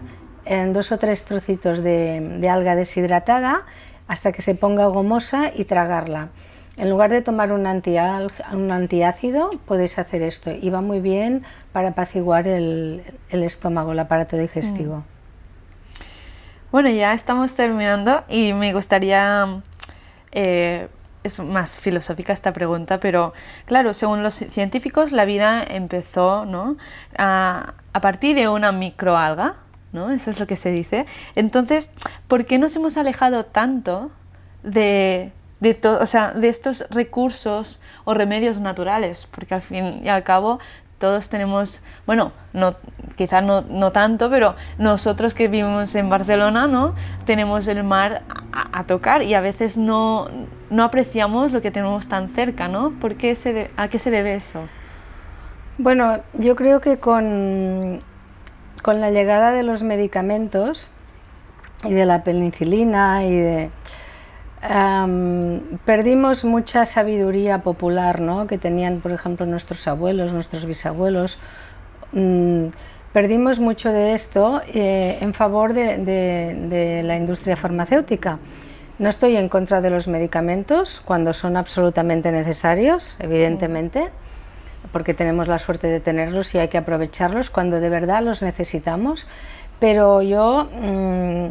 en 0.45 0.73
dos 0.73 0.91
o 0.93 0.99
tres 0.99 1.25
trocitos 1.25 1.83
de 1.83 2.49
alga 2.51 2.75
deshidratada 2.75 3.63
hasta 4.09 4.33
que 4.33 4.43
se 4.43 4.55
ponga 4.55 4.87
gomosa 4.87 5.53
y 5.55 5.65
tragarla. 5.65 6.29
En 6.77 6.89
lugar 6.89 7.11
de 7.11 7.21
tomar 7.21 7.53
un, 7.53 7.67
antiácido, 7.67 9.51
podéis 9.67 9.99
hacer 9.99 10.23
esto 10.23 10.51
y 10.51 10.71
va 10.71 10.81
muy 10.81 11.01
bien 11.01 11.45
para 11.73 11.89
apaciguar 11.89 12.49
el, 12.49 13.03
estómago, 13.31 13.93
el 13.93 13.99
aparato 13.99 14.39
digestivo. 14.39 14.99
Mm. 14.99 15.05
Bueno, 16.71 16.89
ya 16.89 17.13
estamos 17.13 17.55
terminando 17.55 18.25
y 18.29 18.55
me 18.55 18.73
gustaría, 18.73 19.61
eh, 20.33 20.89
es 21.23 21.39
más 21.41 21.79
filosófica 21.79 22.33
esta 22.33 22.55
pregunta, 22.55 22.99
pero 23.01 23.35
claro, 23.67 23.93
según 23.93 24.23
los 24.23 24.33
científicos 24.35 25.13
la 25.13 25.27
vida 25.27 25.63
empezó 25.63 26.47
¿no? 26.47 26.79
a, 27.19 27.75
a 27.93 28.01
partir 28.01 28.35
de 28.35 28.49
una 28.49 28.73
microalga, 28.73 29.57
¿no? 29.93 30.11
Eso 30.11 30.31
es 30.31 30.41
lo 30.41 30.47
que 30.47 30.57
se 30.57 30.71
dice. 30.71 31.05
Entonces, 31.37 31.91
¿por 32.29 32.47
qué 32.47 32.59
nos 32.59 32.75
hemos 32.77 32.97
alejado 32.97 33.45
tanto 33.45 34.11
de 34.63 35.33
de, 35.63 35.79
o 35.87 36.07
sea, 36.07 36.33
de 36.33 36.49
estos 36.49 36.85
recursos 36.91 37.81
o 38.05 38.15
remedios 38.15 38.61
naturales, 38.61 39.29
porque 39.33 39.55
al 39.55 39.63
fin 39.63 40.01
y 40.03 40.09
al 40.09 40.25
cabo 40.25 40.59
todos 40.99 41.29
tenemos, 41.29 41.83
bueno, 42.05 42.33
no, 42.53 42.75
quizás 43.17 43.45
no, 43.45 43.63
no, 43.63 43.93
tanto, 43.93 44.29
pero 44.29 44.57
nosotros 44.79 45.35
que 45.35 45.47
vivimos 45.47 45.95
en 45.95 46.09
Barcelona, 46.09 46.67
¿no? 46.67 46.95
Tenemos 47.27 47.69
el 47.69 47.85
mar 47.85 48.23
a, 48.53 48.85
tocar 48.85 49.23
y 49.23 49.35
a 49.35 49.41
veces 49.41 49.79
no, 49.79 50.29
no, 50.71 50.83
apreciamos 50.83 51.53
lo 51.53 51.61
que 51.61 51.71
tenemos 51.71 52.09
tan 52.09 52.29
cerca, 52.31 52.67
¿no? 52.67 52.91
¿Por 53.01 53.15
qué 53.15 53.35
se 53.37 53.71
¿A 53.77 53.87
qué 53.87 53.99
se 54.01 54.11
debe 54.11 54.35
eso? 54.35 54.63
Bueno, 55.79 56.19
yo 56.35 56.57
creo 56.57 56.81
que 56.81 56.99
con, 56.99 58.01
con 58.83 59.01
la 59.01 59.11
llegada 59.13 59.53
de 59.53 59.63
los 59.63 59.83
medicamentos 59.85 60.91
y 61.85 61.93
de 61.93 62.05
la 62.05 62.25
penicilina 62.25 63.25
y 63.25 63.37
de 63.37 63.71
perdimos 65.85 66.45
mucha 66.45 66.87
sabiduría 66.87 67.63
popular 67.63 68.21
¿no? 68.21 68.47
que 68.47 68.59
tenían, 68.59 69.01
por 69.01 69.11
ejemplo, 69.11 69.45
nuestros 69.45 69.89
abuelos, 69.89 70.33
nuestros 70.33 70.67
bisabuelos. 70.67 71.39
Mm, 72.13 72.67
perdimos 73.13 73.59
mucho 73.59 73.93
de 73.93 74.15
esto 74.15 74.63
eh, 74.73 75.19
en 75.21 75.35
favor 75.35 75.73
de, 75.75 77.03
la 77.05 77.17
industria 77.17 77.57
farmacéutica. 77.57 78.39
No 78.99 79.09
estoy 79.09 79.37
en 79.37 79.49
contra 79.49 79.81
de 79.81 79.91
los 79.91 80.07
medicamentos 80.07 81.03
cuando 81.05 81.33
son 81.33 81.57
absolutamente 81.57 82.31
necesarios, 82.31 83.17
evidentemente, 83.19 84.11
porque 84.93 85.13
tenemos 85.13 85.49
la 85.49 85.59
suerte 85.59 85.89
de 85.89 85.99
tenerlos 85.99 86.55
y 86.55 86.59
hay 86.59 86.69
que 86.69 86.79
aprovecharlos 86.79 87.51
cuando 87.51 87.81
de 87.81 87.89
verdad 87.89 88.23
los 88.23 88.43
necesitamos. 88.43 89.27
Pero 89.81 90.23
yo 90.23 90.69
mm, 90.73 91.51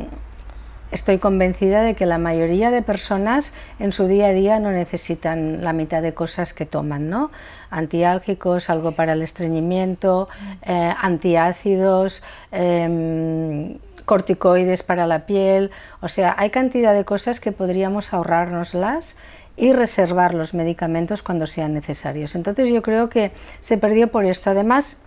estoy 0.91 1.17
convencida 1.17 1.82
de 1.82 1.95
que 1.95 2.06
la 2.06 2.17
mayoría 2.17 2.69
de 2.69 2.82
personas 2.82 3.54
en 3.80 3.93
su 3.93 4.08
día 4.08 4.27
a 4.27 4.34
día 4.34 4.60
no 4.60 4.71
necesitan 4.71 5.63
la 5.63 5.73
mitad 5.73 6.01
de 6.01 6.13
cosas 6.13 6.54
que 6.54 6.65
toman, 6.65 7.10
¿no? 7.10 7.32
Antiálgicos, 7.69 8.69
algo 8.69 8.91
para 8.91 9.13
el 9.13 9.21
estreñimiento, 9.21 10.27
eh, 10.63 10.93
antiácidos, 11.01 12.23
em, 12.51 13.77
corticoides 14.06 14.84
para 14.84 15.08
la 15.08 15.25
piel, 15.25 15.71
o 16.01 16.10
sea, 16.10 16.36
hay 16.38 16.49
cantidad 16.49 16.93
de 16.93 17.06
cosas 17.06 17.39
que 17.39 17.51
podríamos 17.51 18.13
ahorrárnoslas 18.13 19.15
y 19.56 19.73
reservar 19.73 20.34
los 20.34 20.54
medicamentos 20.54 21.21
cuando 21.23 21.47
sean 21.47 21.73
necesarios. 21.73 22.36
Entonces 22.36 22.69
yo 22.69 22.82
creo 22.82 23.10
que 23.10 23.32
se 23.62 23.77
perdió 23.77 24.10
por 24.10 24.25
esto. 24.25 24.49
Además, 24.49 24.97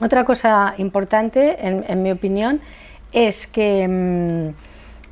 otra 0.00 0.24
cosa 0.24 0.74
importante, 0.78 1.56
en, 1.60 2.02
mi 2.02 2.10
opinión, 2.10 2.60
es 3.12 3.46
que... 3.46 3.82
Em, 3.82 4.54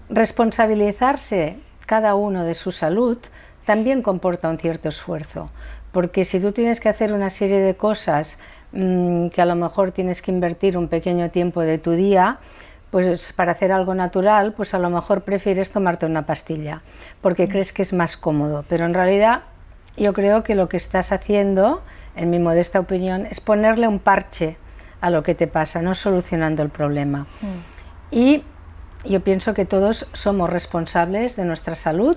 Responsabilizarse 0.09 1.57
cada 1.87 2.15
uno 2.15 2.45
de 2.45 2.55
su 2.55 2.73
salud 2.73 3.19
también 3.65 4.03
comporta 4.03 4.49
un 4.49 4.59
cierto 4.59 4.89
esfuerzo, 4.89 5.51
porque 5.93 6.25
si 6.25 6.41
tú 6.41 6.53
tienes 6.53 6.81
que 6.81 6.89
hacer 6.89 7.13
una 7.13 7.31
serie 7.31 7.61
de 7.61 7.75
cosas 7.75 8.39
mm, 8.73 9.29
que 9.29 9.43
a 9.43 9.47
lo 9.47 9.57
mejor 9.57 9.91
tienes 9.91 10.23
que 10.23 10.31
invertir 10.31 10.79
un 10.79 10.89
pequeño 10.89 11.31
tiempo 11.31 11.63
de 11.63 11.79
tu 11.79 11.93
día, 11.93 12.39
pues 12.91 13.33
para 13.33 13.53
hacer 13.53 13.73
algo 13.73 13.95
natural, 13.95 14.53
pues 14.53 14.75
a 14.75 14.79
lo 14.79 14.91
mejor 14.91 15.23
prefieres 15.23 15.73
tomarte 15.73 16.07
una 16.07 16.27
pastilla, 16.27 16.83
porque 17.21 17.47
mm. 17.47 17.51
crees 17.51 17.73
que 17.73 17.83
es 17.83 17.93
más 17.93 18.17
cómodo, 18.17 18.65
pero 18.69 18.85
en 18.85 18.95
realidad 18.95 19.43
yo 19.97 20.13
creo 20.13 20.45
que 20.45 20.55
lo 20.55 20.69
que 20.69 20.77
estás 20.77 21.11
haciendo, 21.11 21.83
en 22.15 22.31
mi 22.31 22.39
modesta 22.39 22.79
opinión, 22.79 23.27
es 23.27 23.41
ponerle 23.41 23.89
un 23.89 23.99
parche 23.99 24.57
a 25.01 25.11
lo 25.11 25.23
que 25.23 25.35
te 25.35 25.47
pasa, 25.47 25.83
no 25.83 25.95
solucionando 25.95 26.63
el 26.63 26.69
problema. 26.69 27.27
Mm. 27.41 28.15
Y 28.15 28.45
yo 29.05 29.21
pienso 29.21 29.55
que 29.55 29.65
todos 29.65 30.07
somos 30.13 30.51
responsables 30.51 31.37
de 31.37 31.45
nuestra 31.45 31.75
salud 31.75 32.17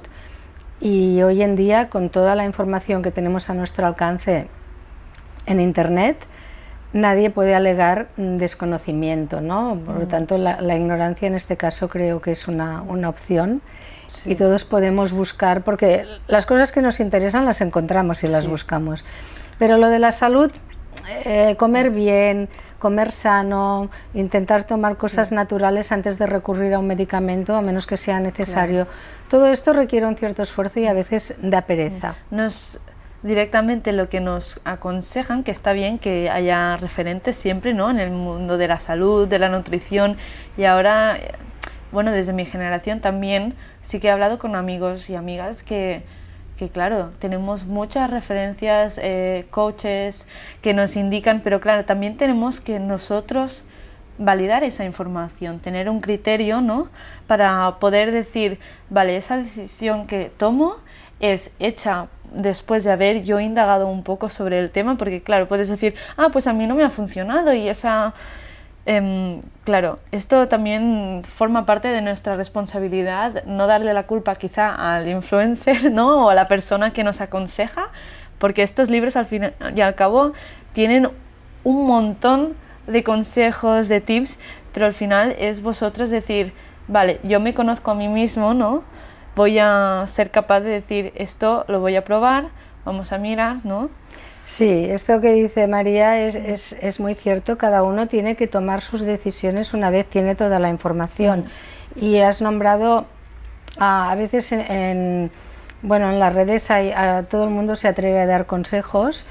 y 0.81 1.21
hoy 1.21 1.43
en 1.43 1.55
día 1.55 1.89
con 1.89 2.09
toda 2.09 2.35
la 2.35 2.45
información 2.45 3.01
que 3.01 3.11
tenemos 3.11 3.49
a 3.49 3.53
nuestro 3.53 3.85
alcance 3.85 4.47
en 5.45 5.59
Internet, 5.59 6.17
nadie 6.93 7.29
puede 7.29 7.55
alegar 7.55 8.07
desconocimiento, 8.17 9.41
¿no? 9.41 9.79
Por 9.85 9.95
lo 9.95 10.05
mm. 10.05 10.09
tanto, 10.09 10.37
la, 10.37 10.75
ignorancia 10.75 11.27
en 11.27 11.35
este 11.35 11.57
caso 11.57 11.89
creo 11.89 12.21
que 12.21 12.31
es 12.31 12.47
una, 12.47 12.83
opción 13.07 13.61
y 14.25 14.35
todos 14.35 14.63
podemos 14.65 15.11
buscar, 15.11 15.63
porque 15.63 16.05
las 16.27 16.45
cosas 16.45 16.71
que 16.71 16.81
nos 16.81 16.99
interesan 16.99 17.45
las 17.45 17.61
encontramos 17.61 18.23
y 18.23 18.27
las 18.27 18.47
buscamos. 18.47 19.05
Pero 19.59 19.77
lo 19.77 19.89
de 19.89 19.99
la 19.99 20.11
salud, 20.11 20.51
eh, 21.25 21.55
comer 21.59 21.91
bien, 21.91 22.49
comer 22.79 23.11
sano, 23.11 23.89
intentar 24.13 24.63
tomar 24.63 24.95
cosas 24.95 25.31
naturales 25.31 25.91
antes 25.91 26.17
de 26.17 26.25
recurrir 26.25 26.73
a 26.73 26.79
un 26.79 26.87
medicamento, 26.87 27.55
a 27.55 27.61
menos 27.61 27.85
que 27.85 27.97
sea 27.97 28.19
necesario. 28.19 28.87
Todo 29.29 29.47
esto 29.47 29.73
requiere 29.73 30.07
un 30.07 30.15
cierto 30.15 30.41
esfuerzo 30.41 30.79
y 30.79 30.87
a 30.87 30.93
veces 30.93 31.35
da 31.41 31.61
pereza. 31.61 32.15
Nos 32.31 32.81
directamente 33.21 33.91
lo 33.91 34.09
que 34.09 34.21
nos 34.21 34.61
aconsejan, 34.63 35.43
que 35.43 35.51
está 35.51 35.73
bien 35.73 35.99
que 35.99 36.29
haya 36.29 36.77
referentes 36.77 37.35
siempre 37.35 37.73
¿no? 37.73 37.89
en 37.89 37.99
el 37.99 38.11
mundo 38.11 38.57
de 38.57 38.67
la 38.67 38.79
salud, 38.79 39.27
de 39.27 39.39
la 39.39 39.49
nutrición 39.49 40.15
y 40.57 40.63
ahora, 40.63 41.19
bueno, 41.91 42.11
desde 42.11 42.33
mi 42.33 42.45
generación 42.45 43.01
también 43.01 43.55
sí 43.81 43.99
que 43.99 44.07
he 44.07 44.11
hablado 44.11 44.39
con 44.39 44.55
amigos 44.55 45.09
y 45.09 45.15
amigas 45.15 45.63
que 45.63 46.03
que 46.59 46.67
claro, 46.67 47.11
tenemos 47.19 47.65
muchas 47.65 48.09
referencias, 48.11 48.99
eh, 49.01 49.45
coaches 49.49 50.27
que 50.61 50.73
nos 50.73 50.97
indican, 50.97 51.39
pero 51.41 51.61
claro, 51.61 51.85
también 51.85 52.17
tenemos 52.17 52.59
que 52.59 52.81
nosotros 52.81 53.63
validar 54.17 54.65
esa 54.65 54.83
información, 54.83 55.59
tener 55.59 55.89
un 55.89 56.01
criterio, 56.01 56.59
¿no? 56.59 56.89
Para 57.27 57.79
poder 57.79 58.11
decir, 58.11 58.59
vale, 58.89 59.15
esa 59.15 59.37
decisión 59.37 60.05
que 60.05 60.29
tomo 60.35 60.75
es 61.21 61.55
hecha 61.59 62.07
después 62.33 62.83
de 62.83 62.91
haber 62.91 63.23
yo 63.23 63.39
indagado 63.39 63.87
un 63.87 64.03
poco 64.03 64.27
sobre 64.27 64.59
el 64.59 64.69
tema, 64.69 64.97
porque 64.97 65.23
claro, 65.23 65.47
puedes 65.47 65.69
decir, 65.69 65.95
ah, 66.17 66.27
pues 66.29 66.45
a 66.45 66.51
mí 66.51 66.67
no 66.67 66.75
me 66.75 66.83
ha 66.83 66.89
funcionado 66.89 67.53
y 67.53 67.69
esa 67.69 68.13
Em, 68.85 69.41
claro, 69.65 69.99
esto 70.11 70.47
también 70.47 71.21
forma 71.27 71.65
parte 71.65 71.89
de 71.89 72.01
nuestra 72.01 72.35
responsabilidad, 72.35 73.43
no 73.45 73.67
darle 73.67 73.93
la 73.93 74.07
culpa 74.07 74.35
quizá 74.35 74.73
al 74.73 75.07
influencer 75.07 75.91
¿no? 75.91 76.25
o 76.25 76.29
a 76.29 76.35
la 76.35 76.47
persona 76.47 76.91
que 76.91 77.03
nos 77.03 77.21
aconseja, 77.21 77.89
porque 78.39 78.63
estos 78.63 78.89
libros 78.89 79.15
al 79.15 79.25
fin 79.25 79.51
y 79.75 79.81
al 79.81 79.95
cabo 79.95 80.33
tienen 80.73 81.09
un 81.63 81.85
montón 81.85 82.55
de 82.87 83.03
consejos, 83.03 83.89
de 83.89 84.01
tips, 84.01 84.39
pero 84.73 84.85
al 84.85 84.93
final 84.93 85.35
es 85.37 85.61
vosotros 85.61 86.09
decir, 86.09 86.53
vale, 86.87 87.19
yo 87.23 87.39
me 87.39 87.53
conozco 87.53 87.91
a 87.91 87.95
mí 87.95 88.07
mismo, 88.07 88.53
¿no? 88.53 88.83
Voy 89.35 89.59
a 89.59 90.03
ser 90.07 90.31
capaz 90.31 90.61
de 90.61 90.71
decir, 90.71 91.13
esto 91.15 91.65
lo 91.67 91.79
voy 91.79 91.95
a 91.95 92.03
probar, 92.03 92.49
vamos 92.85 93.11
a 93.11 93.17
mirar, 93.17 93.57
¿no? 93.63 93.89
Sí, 94.49 94.87
esto 94.89 95.21
que 95.21 95.31
dice 95.33 95.67
María 95.67 96.19
es, 96.25 96.73
es, 96.73 96.99
muy 96.99 97.13
cierto, 97.13 97.59
cada 97.59 97.83
uno 97.83 98.07
tiene 98.07 98.35
que 98.35 98.47
tomar 98.47 98.81
sus 98.81 99.01
decisiones 99.01 99.75
una 99.75 99.91
vez 99.91 100.07
tiene 100.07 100.33
toda 100.33 100.57
la 100.57 100.69
información. 100.69 101.45
Mm. 101.95 102.03
Y 102.03 102.19
has 102.21 102.41
nombrado, 102.41 103.05
a 103.77 104.13
veces 104.15 104.51
en, 104.51 105.29
bueno, 105.83 106.09
en 106.09 106.19
las 106.19 106.33
redes 106.33 106.71
hay, 106.71 106.91
todo 107.29 107.43
el 107.43 107.51
mundo 107.51 107.75
se 107.75 107.89
atreve 107.89 108.19
a 108.21 108.25
dar 108.25 108.47
consejos 108.47 109.27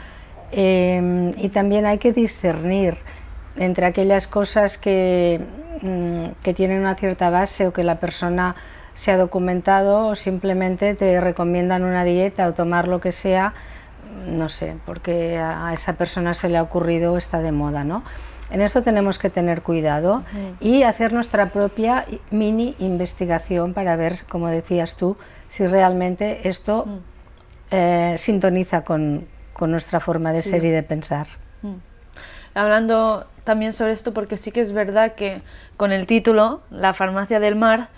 em, 0.53 1.35
y 1.37 1.49
también 1.49 1.85
hay 1.85 1.99
que 1.99 2.13
discernir 2.13 2.97
entre 3.57 3.87
aquellas 3.87 4.29
cosas 4.29 4.79
que, 4.79 5.41
mm, 5.83 6.43
que 6.45 6.55
tienen 6.55 6.79
una 6.79 6.95
cierta 6.95 7.29
base 7.29 7.67
o 7.67 7.73
que 7.73 7.83
la 7.83 7.97
persona 7.97 8.55
se 8.95 9.11
ha 9.11 9.17
documentado 9.17 10.07
o 10.07 10.15
simplemente 10.15 10.95
te 10.95 11.21
recomiendan 11.21 11.83
una 11.83 12.05
dieta 12.05 12.47
o 12.47 12.55
tomar 12.55 12.87
lo 12.87 13.01
que 13.01 13.11
sea 13.11 13.53
no 14.27 14.49
sé, 14.49 14.77
porque 14.87 15.39
a 15.39 15.73
esa 15.75 15.95
persona 15.95 16.35
se 16.35 16.49
le 16.49 16.59
ha 16.59 16.63
ocurrido 16.63 17.15
o 17.15 17.19
está 17.19 17.41
de 17.41 17.53
moda, 17.53 17.85
¿no? 17.85 18.03
En 18.51 18.63
eso 18.63 18.83
tenemos 18.83 19.19
que 19.19 19.29
tener 19.29 19.63
cuidado 19.63 20.23
y 20.61 20.83
hacer 20.83 21.13
nuestra 21.13 21.51
propia 21.51 22.07
mini 22.31 22.75
investigación 22.79 23.75
para 23.75 23.95
ver, 23.97 24.25
como 24.29 24.49
decías 24.49 24.97
tú, 24.97 25.19
si 25.51 25.67
realmente 25.67 26.49
esto 26.49 26.87
eh, 27.71 28.17
sintoniza 28.19 28.83
con, 28.83 29.27
nuestra 29.61 30.01
forma 30.01 30.33
de 30.33 30.41
ser 30.41 30.65
y 30.65 30.71
de 30.71 30.83
pensar. 30.83 31.27
Hablando 32.55 33.27
también 33.45 33.73
sobre 33.73 33.93
esto, 33.93 34.15
porque 34.15 34.37
sí 34.37 34.51
que 34.51 34.61
es 34.61 34.73
verdad 34.73 35.15
que 35.15 35.43
con 35.77 35.93
el 35.93 36.07
título, 36.07 36.63
La 36.71 36.95
farmacia 36.95 37.41
del 37.41 37.57
mar, 37.57 37.89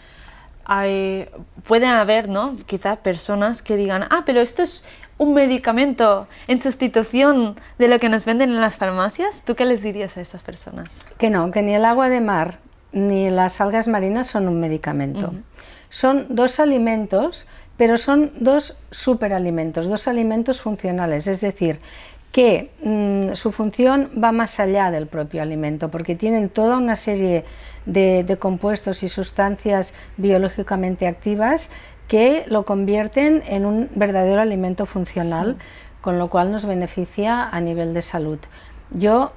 hay, 0.64 1.28
pueden 1.66 1.90
haber, 1.90 2.28
¿no? 2.28 2.56
Quizá 2.66 2.96
personas 2.96 3.62
que 3.62 3.76
digan, 3.76 4.04
ah, 4.10 4.22
pero 4.24 4.40
esto 4.40 4.62
es 4.62 4.86
un 5.20 5.34
medicamento 5.34 6.28
en 6.48 6.62
sustitución 6.62 7.54
de 7.78 7.88
lo 7.88 8.00
que 8.00 8.08
nos 8.08 8.24
venden 8.24 8.48
en 8.48 8.60
las 8.62 8.78
farmacias. 8.78 9.42
¿Tú 9.44 9.54
qué 9.54 9.66
les 9.66 9.82
dirías 9.82 10.16
a 10.16 10.22
estas 10.22 10.42
personas? 10.42 11.04
Que 11.18 11.28
no, 11.28 11.50
que 11.50 11.60
ni 11.60 11.74
el 11.74 11.84
agua 11.84 12.08
de 12.08 12.22
mar 12.22 12.58
ni 12.92 13.28
las 13.28 13.60
algas 13.60 13.86
marinas 13.86 14.28
son 14.28 14.48
un 14.48 14.58
medicamento. 14.58 15.34
Son 15.90 16.24
dos 16.30 16.58
alimentos, 16.58 17.46
pero 17.76 17.98
son 17.98 18.32
dos 18.40 18.78
superalimentos, 18.90 19.90
dos 19.90 20.08
alimentos 20.08 20.62
funcionales, 20.62 21.26
es 21.26 21.42
decir, 21.42 21.80
que 22.32 22.70
mm, 22.82 23.34
su 23.34 23.52
función 23.52 24.08
va 24.16 24.32
más 24.32 24.58
allá 24.58 24.90
del 24.90 25.06
propio 25.06 25.42
alimento, 25.42 25.90
porque 25.90 26.16
tienen 26.16 26.48
toda 26.48 26.78
una 26.78 26.96
serie 26.96 27.44
de 27.84 28.36
compuestos 28.38 29.02
y 29.02 29.08
sustancias 29.08 29.94
biológicamente 30.16 31.06
activas 31.06 31.70
que 32.10 32.42
lo 32.48 32.64
convierten 32.64 33.44
en 33.46 33.64
un 33.64 33.88
verdadero 33.94 34.40
alimento 34.40 34.84
funcional, 34.84 35.58
con 36.00 36.18
lo 36.18 36.28
cual 36.28 36.50
nos 36.50 36.66
beneficia 36.66 37.48
a 37.48 37.60
nivel 37.60 37.94
de 37.94 38.02
salud. 38.02 38.40
Yo 38.90 39.30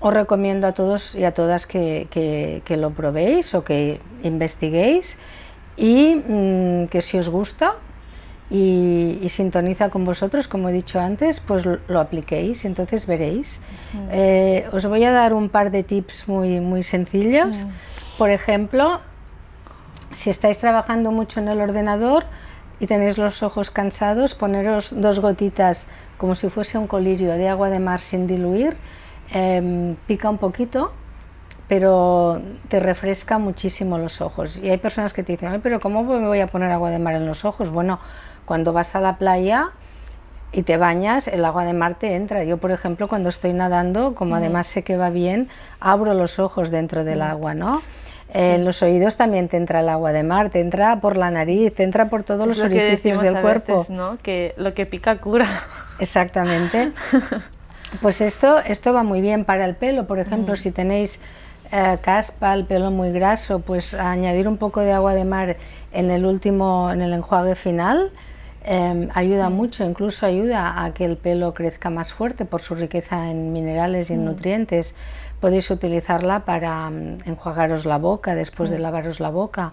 os 0.00 0.14
recomiendo 0.14 0.66
a 0.66 0.72
todos 0.72 1.14
y 1.14 1.24
a 1.24 1.34
todas 1.34 1.66
que, 1.66 2.62
lo 2.66 2.90
probéis 2.92 3.54
o 3.54 3.62
que 3.62 4.00
investiguéis 4.22 5.18
y 5.76 6.14
mm, 6.14 6.86
que 6.86 7.02
si 7.02 7.18
os 7.18 7.28
gusta 7.28 7.74
y, 8.48 9.26
sintoniza 9.28 9.90
con 9.90 10.06
vosotros, 10.06 10.48
como 10.48 10.70
he 10.70 10.72
dicho 10.72 10.98
antes, 10.98 11.40
pues 11.40 11.66
lo, 11.66 12.00
apliquéis 12.00 12.64
y 12.64 12.68
entonces 12.68 13.06
veréis. 13.06 13.60
Eh, 14.10 14.66
os 14.72 14.86
voy 14.86 15.04
a 15.04 15.12
dar 15.12 15.34
un 15.34 15.50
par 15.50 15.70
de 15.70 15.82
tips 15.82 16.26
muy, 16.26 16.60
muy 16.60 16.82
sencillos. 16.82 17.66
Por 18.16 18.30
ejemplo, 18.30 19.02
si 20.14 20.30
estáis 20.30 20.58
trabajando 20.58 21.12
mucho 21.12 21.40
en 21.40 21.48
el 21.48 21.60
ordenador 21.60 22.24
y 22.80 22.86
tenéis 22.86 23.18
los 23.18 23.42
ojos 23.42 23.70
cansados, 23.70 24.34
poneros 24.34 25.00
dos 25.00 25.20
gotitas 25.20 25.88
como 26.16 26.34
si 26.34 26.48
fuese 26.50 26.78
un 26.78 26.86
colirio 26.86 27.32
de 27.32 27.48
agua 27.48 27.70
de 27.70 27.78
mar 27.78 28.00
sin 28.00 28.26
diluir, 28.26 28.76
em, 29.30 29.94
pica 30.06 30.28
un 30.28 30.38
poquito, 30.38 30.92
pero 31.68 32.40
te 32.68 32.80
refresca 32.80 33.38
muchísimo 33.38 33.98
los 33.98 34.20
ojos. 34.20 34.58
Y 34.58 34.70
hay 34.70 34.78
personas 34.78 35.12
que 35.12 35.22
te 35.22 35.32
dicen, 35.32 35.60
pero 35.62 35.80
¿cómo 35.80 36.02
me 36.02 36.26
voy 36.26 36.40
a 36.40 36.46
poner 36.48 36.72
agua 36.72 36.90
de 36.90 36.98
mar 36.98 37.14
en 37.14 37.26
los 37.26 37.44
ojos? 37.44 37.70
Bueno, 37.70 38.00
cuando 38.46 38.72
vas 38.72 38.96
a 38.96 39.00
la 39.00 39.16
playa 39.16 39.70
y 40.50 40.62
te 40.62 40.78
bañas, 40.78 41.28
el 41.28 41.44
agua 41.44 41.64
de 41.64 41.74
mar 41.74 41.96
te 41.96 42.16
entra. 42.16 42.42
Yo, 42.44 42.56
por 42.56 42.70
ejemplo, 42.70 43.06
cuando 43.06 43.28
estoy 43.28 43.52
nadando, 43.52 44.14
como 44.14 44.34
además 44.34 44.66
sé 44.66 44.82
que 44.82 44.96
va 44.96 45.10
bien, 45.10 45.48
abro 45.78 46.14
los 46.14 46.38
ojos 46.38 46.70
dentro 46.70 47.04
del 47.04 47.20
agua, 47.20 47.54
¿no? 47.54 47.82
En 48.34 48.64
los 48.64 48.82
oídos 48.82 49.16
también 49.16 49.48
te 49.48 49.56
entra 49.56 49.80
el 49.80 49.88
agua 49.88 50.12
de 50.12 50.22
mar, 50.22 50.50
te 50.50 50.60
entra 50.60 51.00
por 51.00 51.16
la 51.16 51.30
nariz, 51.30 51.74
te 51.74 51.82
entra 51.82 52.10
por 52.10 52.24
todos 52.24 52.46
los 52.46 52.60
orificios 52.60 53.22
del 53.22 53.40
cuerpo. 53.40 53.84
¿no? 53.88 54.18
Que 54.22 54.54
lo 54.58 54.74
que 54.74 54.84
pica 54.84 55.18
cura. 55.18 55.62
Exactamente. 55.98 56.92
Pues 58.02 58.20
esto, 58.20 58.58
esto 58.58 58.92
va 58.92 59.02
muy 59.02 59.22
bien 59.22 59.46
para 59.46 59.64
el 59.64 59.74
pelo, 59.74 60.06
por 60.06 60.18
ejemplo, 60.18 60.56
si 60.56 60.70
tenéis 60.70 61.22
eh, 61.72 61.96
caspa, 62.02 62.52
el 62.52 62.64
pelo 62.64 62.90
muy 62.90 63.12
graso, 63.12 63.60
pues 63.60 63.94
añadir 63.94 64.46
un 64.46 64.58
poco 64.58 64.80
de 64.80 64.92
agua 64.92 65.14
de 65.14 65.24
mar 65.24 65.56
en 65.92 66.10
el 66.10 66.26
último, 66.26 66.90
en 66.92 67.00
el 67.00 67.14
enjuague 67.14 67.54
final, 67.54 68.10
em, 68.62 69.08
ayuda 69.14 69.48
mucho, 69.48 69.84
incluso 69.84 70.26
ayuda 70.26 70.84
a 70.84 70.92
que 70.92 71.06
el 71.06 71.16
pelo 71.16 71.54
crezca 71.54 71.88
más 71.88 72.12
fuerte 72.12 72.44
por 72.44 72.60
su 72.60 72.74
riqueza 72.74 73.30
en 73.30 73.52
minerales 73.52 74.10
y 74.10 74.14
en 74.14 74.24
nutrientes 74.26 74.94
podéis 75.40 75.70
utilizarla 75.70 76.40
para 76.40 76.90
mm, 76.90 77.18
enjuagaros 77.26 77.84
la 77.84 77.98
boca 77.98 78.34
después 78.34 78.70
de 78.70 78.78
lavaros 78.78 79.20
la 79.20 79.30
boca. 79.30 79.72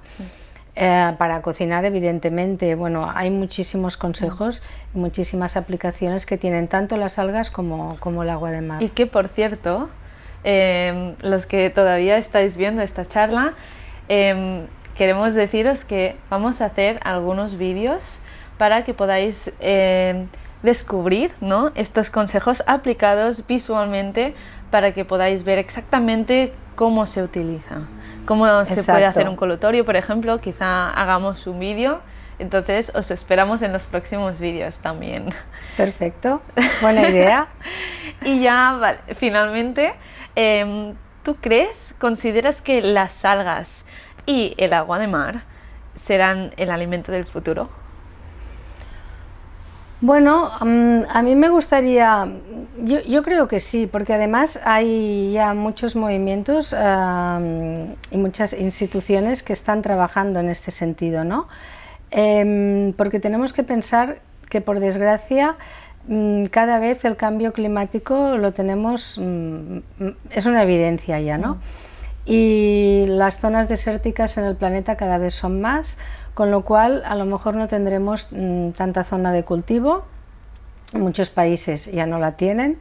Eh, 0.78 1.16
para 1.18 1.42
cocinar, 1.42 1.86
evidentemente, 1.86 2.76
bueno, 2.76 3.10
hay 3.14 3.32
muchísimos 3.32 3.96
consejos 3.96 4.62
y 4.94 4.98
muchísimas 4.98 5.56
aplicaciones 5.56 6.26
que 6.26 6.38
tienen 6.38 6.68
tanto 6.68 6.98
las 6.98 7.18
algas 7.18 7.50
como, 7.50 7.96
como 8.02 8.24
el 8.24 8.30
agua 8.30 8.52
de 8.52 8.62
mar. 8.62 8.84
Y 8.84 8.90
que, 8.90 9.06
por 9.06 9.30
cierto, 9.30 9.90
em, 10.44 11.16
los 11.22 11.46
que 11.46 11.70
todavía 11.70 12.18
estáis 12.18 12.58
viendo 12.58 12.82
esta 12.82 13.06
charla, 13.06 13.54
em, 14.10 14.66
queremos 14.96 15.34
deciros 15.34 15.86
que 15.86 16.18
vamos 16.30 16.62
a 16.62 16.66
hacer 16.66 17.00
algunos 17.06 17.58
vídeos 17.58 18.20
para 18.58 18.84
que 18.84 18.94
podáis 18.94 19.54
em, 19.62 20.28
descubrir 20.66 21.32
¿no? 21.40 21.72
estos 21.76 22.10
consejos 22.10 22.64
aplicados 22.68 23.48
visualmente 23.48 24.36
para 24.72 24.94
que 24.94 25.06
podáis 25.06 25.44
ver 25.44 25.58
exactamente 25.58 26.54
cómo 26.76 27.06
se 27.06 27.24
utiliza, 27.24 27.84
cómo 28.26 28.66
se 28.66 28.84
puede 28.84 29.06
hacer 29.06 29.30
un 29.30 29.36
colutorio, 29.38 29.86
por 29.86 29.96
ejemplo, 29.96 30.40
quizá 30.42 30.90
hagamos 30.90 31.48
un 31.48 31.60
vídeo, 31.60 32.02
entonces 32.38 32.92
os 32.94 33.12
esperamos 33.12 33.62
en 33.62 33.72
los 33.72 33.84
próximos 33.86 34.40
vídeos 34.40 34.80
también. 34.80 35.30
Perfecto, 35.78 36.42
buena 36.82 37.08
idea. 37.08 37.48
y 38.26 38.42
ya, 38.42 38.98
finalmente, 39.16 39.94
em, 40.36 40.96
¿tú 41.24 41.38
crees, 41.40 41.96
consideras 41.98 42.62
que 42.62 42.82
las 42.82 43.24
algas 43.24 43.86
y 44.26 44.54
el 44.58 44.74
agua 44.74 45.00
de 45.00 45.08
mar 45.08 45.44
serán 45.96 46.54
el 46.58 46.72
alimento 46.72 47.14
del 47.14 47.26
futuro? 47.26 47.70
Bueno, 50.02 50.52
mm, 50.62 51.04
a 51.10 51.22
mí 51.22 51.36
me 51.36 51.50
gustaría, 51.50 52.28
yo, 52.84 53.24
creo 53.24 53.48
que 53.48 53.62
sí, 53.62 53.88
porque 53.88 54.14
además 54.14 54.60
hay 54.66 55.32
ya 55.32 55.54
muchos 55.54 55.96
movimientos 55.96 56.74
y 56.74 58.18
muchas 58.18 58.54
instituciones 58.54 59.42
que 59.42 59.54
están 59.54 59.82
trabajando 59.82 60.40
en 60.42 60.50
este 60.50 60.72
sentido, 60.72 61.24
¿no? 61.24 61.48
Em, 62.12 62.94
porque 62.94 63.20
tenemos 63.20 63.54
que 63.54 63.64
pensar 63.64 64.20
que 64.50 64.62
por 64.62 64.80
desgracia 64.80 65.56
mm, 66.08 66.46
cada 66.46 66.80
vez 66.80 67.04
el 67.06 67.16
cambio 67.16 67.52
climático 67.54 68.38
lo 68.38 68.52
tenemos, 68.52 69.18
mm, 69.18 69.80
es 70.30 70.46
una 70.46 70.64
evidencia 70.64 71.20
ya, 71.20 71.38
¿no? 71.38 71.58
Y 72.26 73.06
las 73.08 73.40
zonas 73.40 73.70
desérticas 73.70 74.38
en 74.38 74.46
el 74.46 74.56
planeta 74.56 74.98
cada 74.98 75.18
vez 75.18 75.36
son 75.36 75.62
más 75.62 75.98
con 76.36 76.52
lo 76.52 76.62
cual 76.62 77.02
a 77.08 77.16
lo 77.16 77.26
mejor 77.26 77.56
no 77.56 77.68
tendremos 77.68 78.28
mm, 78.32 78.72
tanta 78.72 79.04
zona 79.04 79.32
de 79.32 79.44
cultivo, 79.44 80.04
muchos 80.94 81.32
países 81.32 81.92
ya 81.92 82.06
no 82.06 82.20
la 82.20 82.34
tienen, 82.34 82.78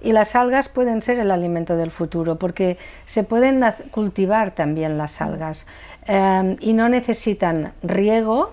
y 0.00 0.12
las 0.12 0.34
algas 0.34 0.68
pueden 0.68 1.02
ser 1.02 1.18
el 1.18 1.30
alimento 1.30 1.76
del 1.76 1.90
futuro, 1.90 2.36
porque 2.36 2.78
se 3.04 3.24
pueden 3.24 3.62
cultivar 3.90 4.52
también 4.52 4.98
las 4.98 5.20
algas. 5.20 5.66
Em, 6.06 6.56
y 6.60 6.72
no 6.72 6.88
necesitan 6.88 7.72
riego 7.82 8.52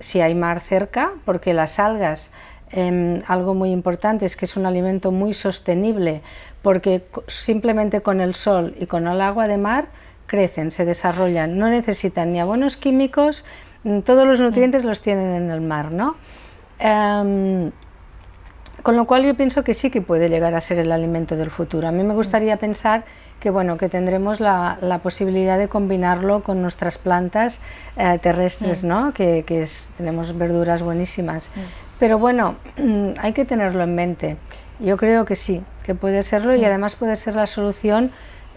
si 0.00 0.20
hay 0.20 0.34
mar 0.34 0.60
cerca, 0.60 1.12
porque 1.24 1.54
las 1.54 1.78
algas, 1.78 2.30
em, 2.70 3.22
algo 3.26 3.54
muy 3.54 3.70
importante 3.70 4.26
es 4.26 4.36
que 4.36 4.44
es 4.44 4.56
un 4.56 4.66
alimento 4.66 5.12
muy 5.12 5.32
sostenible, 5.32 6.20
porque 6.62 7.04
simplemente 7.26 8.00
con 8.00 8.20
el 8.20 8.34
sol 8.34 8.74
y 8.78 8.86
con 8.86 9.06
el 9.06 9.20
agua 9.20 9.48
de 9.48 9.58
mar, 9.58 9.86
crecen, 10.34 10.72
se 10.72 10.84
desarrollan, 10.84 11.58
no 11.58 11.68
necesitan 11.68 12.32
ni 12.32 12.40
abonos 12.40 12.76
químicos, 12.76 13.44
mm, 13.84 14.00
todos 14.00 14.26
los 14.26 14.40
nutrientes 14.40 14.84
los 14.84 15.00
tienen 15.00 15.32
en 15.36 15.50
el 15.52 15.60
mar, 15.60 15.92
¿no? 15.92 16.16
Em, 16.80 17.70
con 18.82 18.96
lo 18.96 19.04
cual 19.06 19.24
yo 19.24 19.34
pienso 19.36 19.62
que 19.62 19.74
sí 19.74 19.90
que 19.90 20.02
puede 20.02 20.28
llegar 20.28 20.54
a 20.56 20.60
ser 20.60 20.78
el 20.78 20.90
alimento 20.90 21.36
del 21.36 21.50
futuro. 21.50 21.86
A 21.86 21.92
mí 21.92 22.02
me 22.02 22.14
gustaría 22.14 22.56
pensar 22.56 23.04
que 23.38 23.50
bueno 23.50 23.76
que 23.76 23.88
tendremos 23.88 24.40
la, 24.40 25.00
posibilidad 25.04 25.56
de 25.56 25.68
combinarlo 25.68 26.42
con 26.42 26.60
nuestras 26.60 26.98
plantas 26.98 27.60
eh, 27.96 28.18
terrestres, 28.20 28.82
¿no? 28.82 29.12
Que, 29.14 29.44
tenemos 29.96 30.36
verduras 30.36 30.82
buenísimas. 30.82 31.48
Pero 32.00 32.18
bueno, 32.18 32.56
mm, 32.76 33.10
hay 33.18 33.32
que 33.34 33.44
tenerlo 33.44 33.84
en 33.84 33.94
mente. 33.94 34.36
Yo 34.80 34.96
creo 34.96 35.24
que 35.24 35.36
sí, 35.36 35.62
que 35.84 35.94
puede 35.94 36.24
serlo 36.24 36.56
y 36.56 36.64
además 36.64 36.96
puede 36.96 37.14
ser 37.14 37.36
la 37.36 37.46
solución 37.46 38.10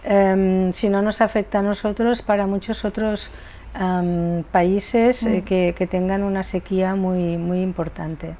Em, 0.04 0.72
si 0.72 0.88
no 0.88 1.02
nos 1.02 1.20
afecta 1.20 1.58
a 1.58 1.62
nosotros, 1.62 2.22
para 2.22 2.46
muchos 2.46 2.84
otros 2.84 3.30
em, 3.74 4.42
países 4.44 5.22
eh, 5.24 5.40
mm. 5.40 5.74
que, 5.74 5.86
tengan 5.90 6.22
una 6.22 6.42
sequía 6.42 6.94
muy, 6.94 7.36
muy 7.36 7.62
importante. 7.62 8.36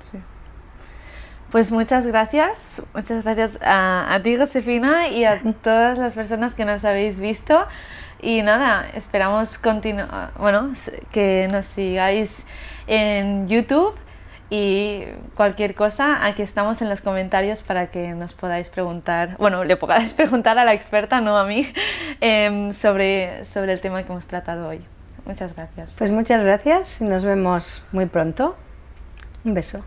Pues 1.51 1.73
muchas 1.73 2.07
gracias, 2.07 2.83
muchas 2.95 3.25
gracias 3.25 3.59
a, 3.63 4.21
ti 4.23 4.37
Josefina 4.37 5.09
y 5.09 5.25
a 5.25 5.41
todas 5.63 5.99
las 5.99 6.15
personas 6.15 6.55
que 6.55 6.65
nos 6.65 6.85
habéis 6.85 7.21
visto 7.21 7.67
y 8.21 8.43
nada, 8.43 8.87
esperamos 8.95 9.61
bueno, 10.39 10.73
que 11.13 11.49
nos 11.51 11.67
sigáis 11.67 12.47
en 12.87 13.49
YouTube 13.49 13.95
Y 14.51 15.05
cualquier 15.35 15.75
cosa, 15.75 16.25
aquí 16.25 16.43
estamos 16.43 16.81
en 16.81 16.89
los 16.89 17.03
comentarios 17.03 17.63
para 17.63 17.91
que 17.91 18.15
nos 18.15 18.33
podáis 18.33 18.71
preguntar, 18.71 19.37
bueno, 19.39 19.65
le 19.65 19.77
podáis 19.77 20.15
preguntar 20.15 20.59
a 20.59 20.65
la 20.65 20.73
experta, 20.73 21.21
no 21.21 21.37
a 21.37 21.45
mí, 21.45 21.71
em, 22.21 22.73
sobre, 22.73 23.45
sobre 23.45 23.73
el 23.73 23.81
tema 23.81 24.03
que 24.05 24.13
hemos 24.13 24.27
tratado 24.27 24.69
hoy. 24.69 24.81
Muchas 25.27 25.55
gracias. 25.55 25.97
Pues 25.99 26.11
muchas 26.11 26.43
gracias 26.43 27.03
y 27.03 27.05
nos 27.05 27.25
vemos 27.25 27.83
muy 27.93 28.07
pronto. 28.07 28.57
Un 29.45 29.53
beso. 29.53 29.85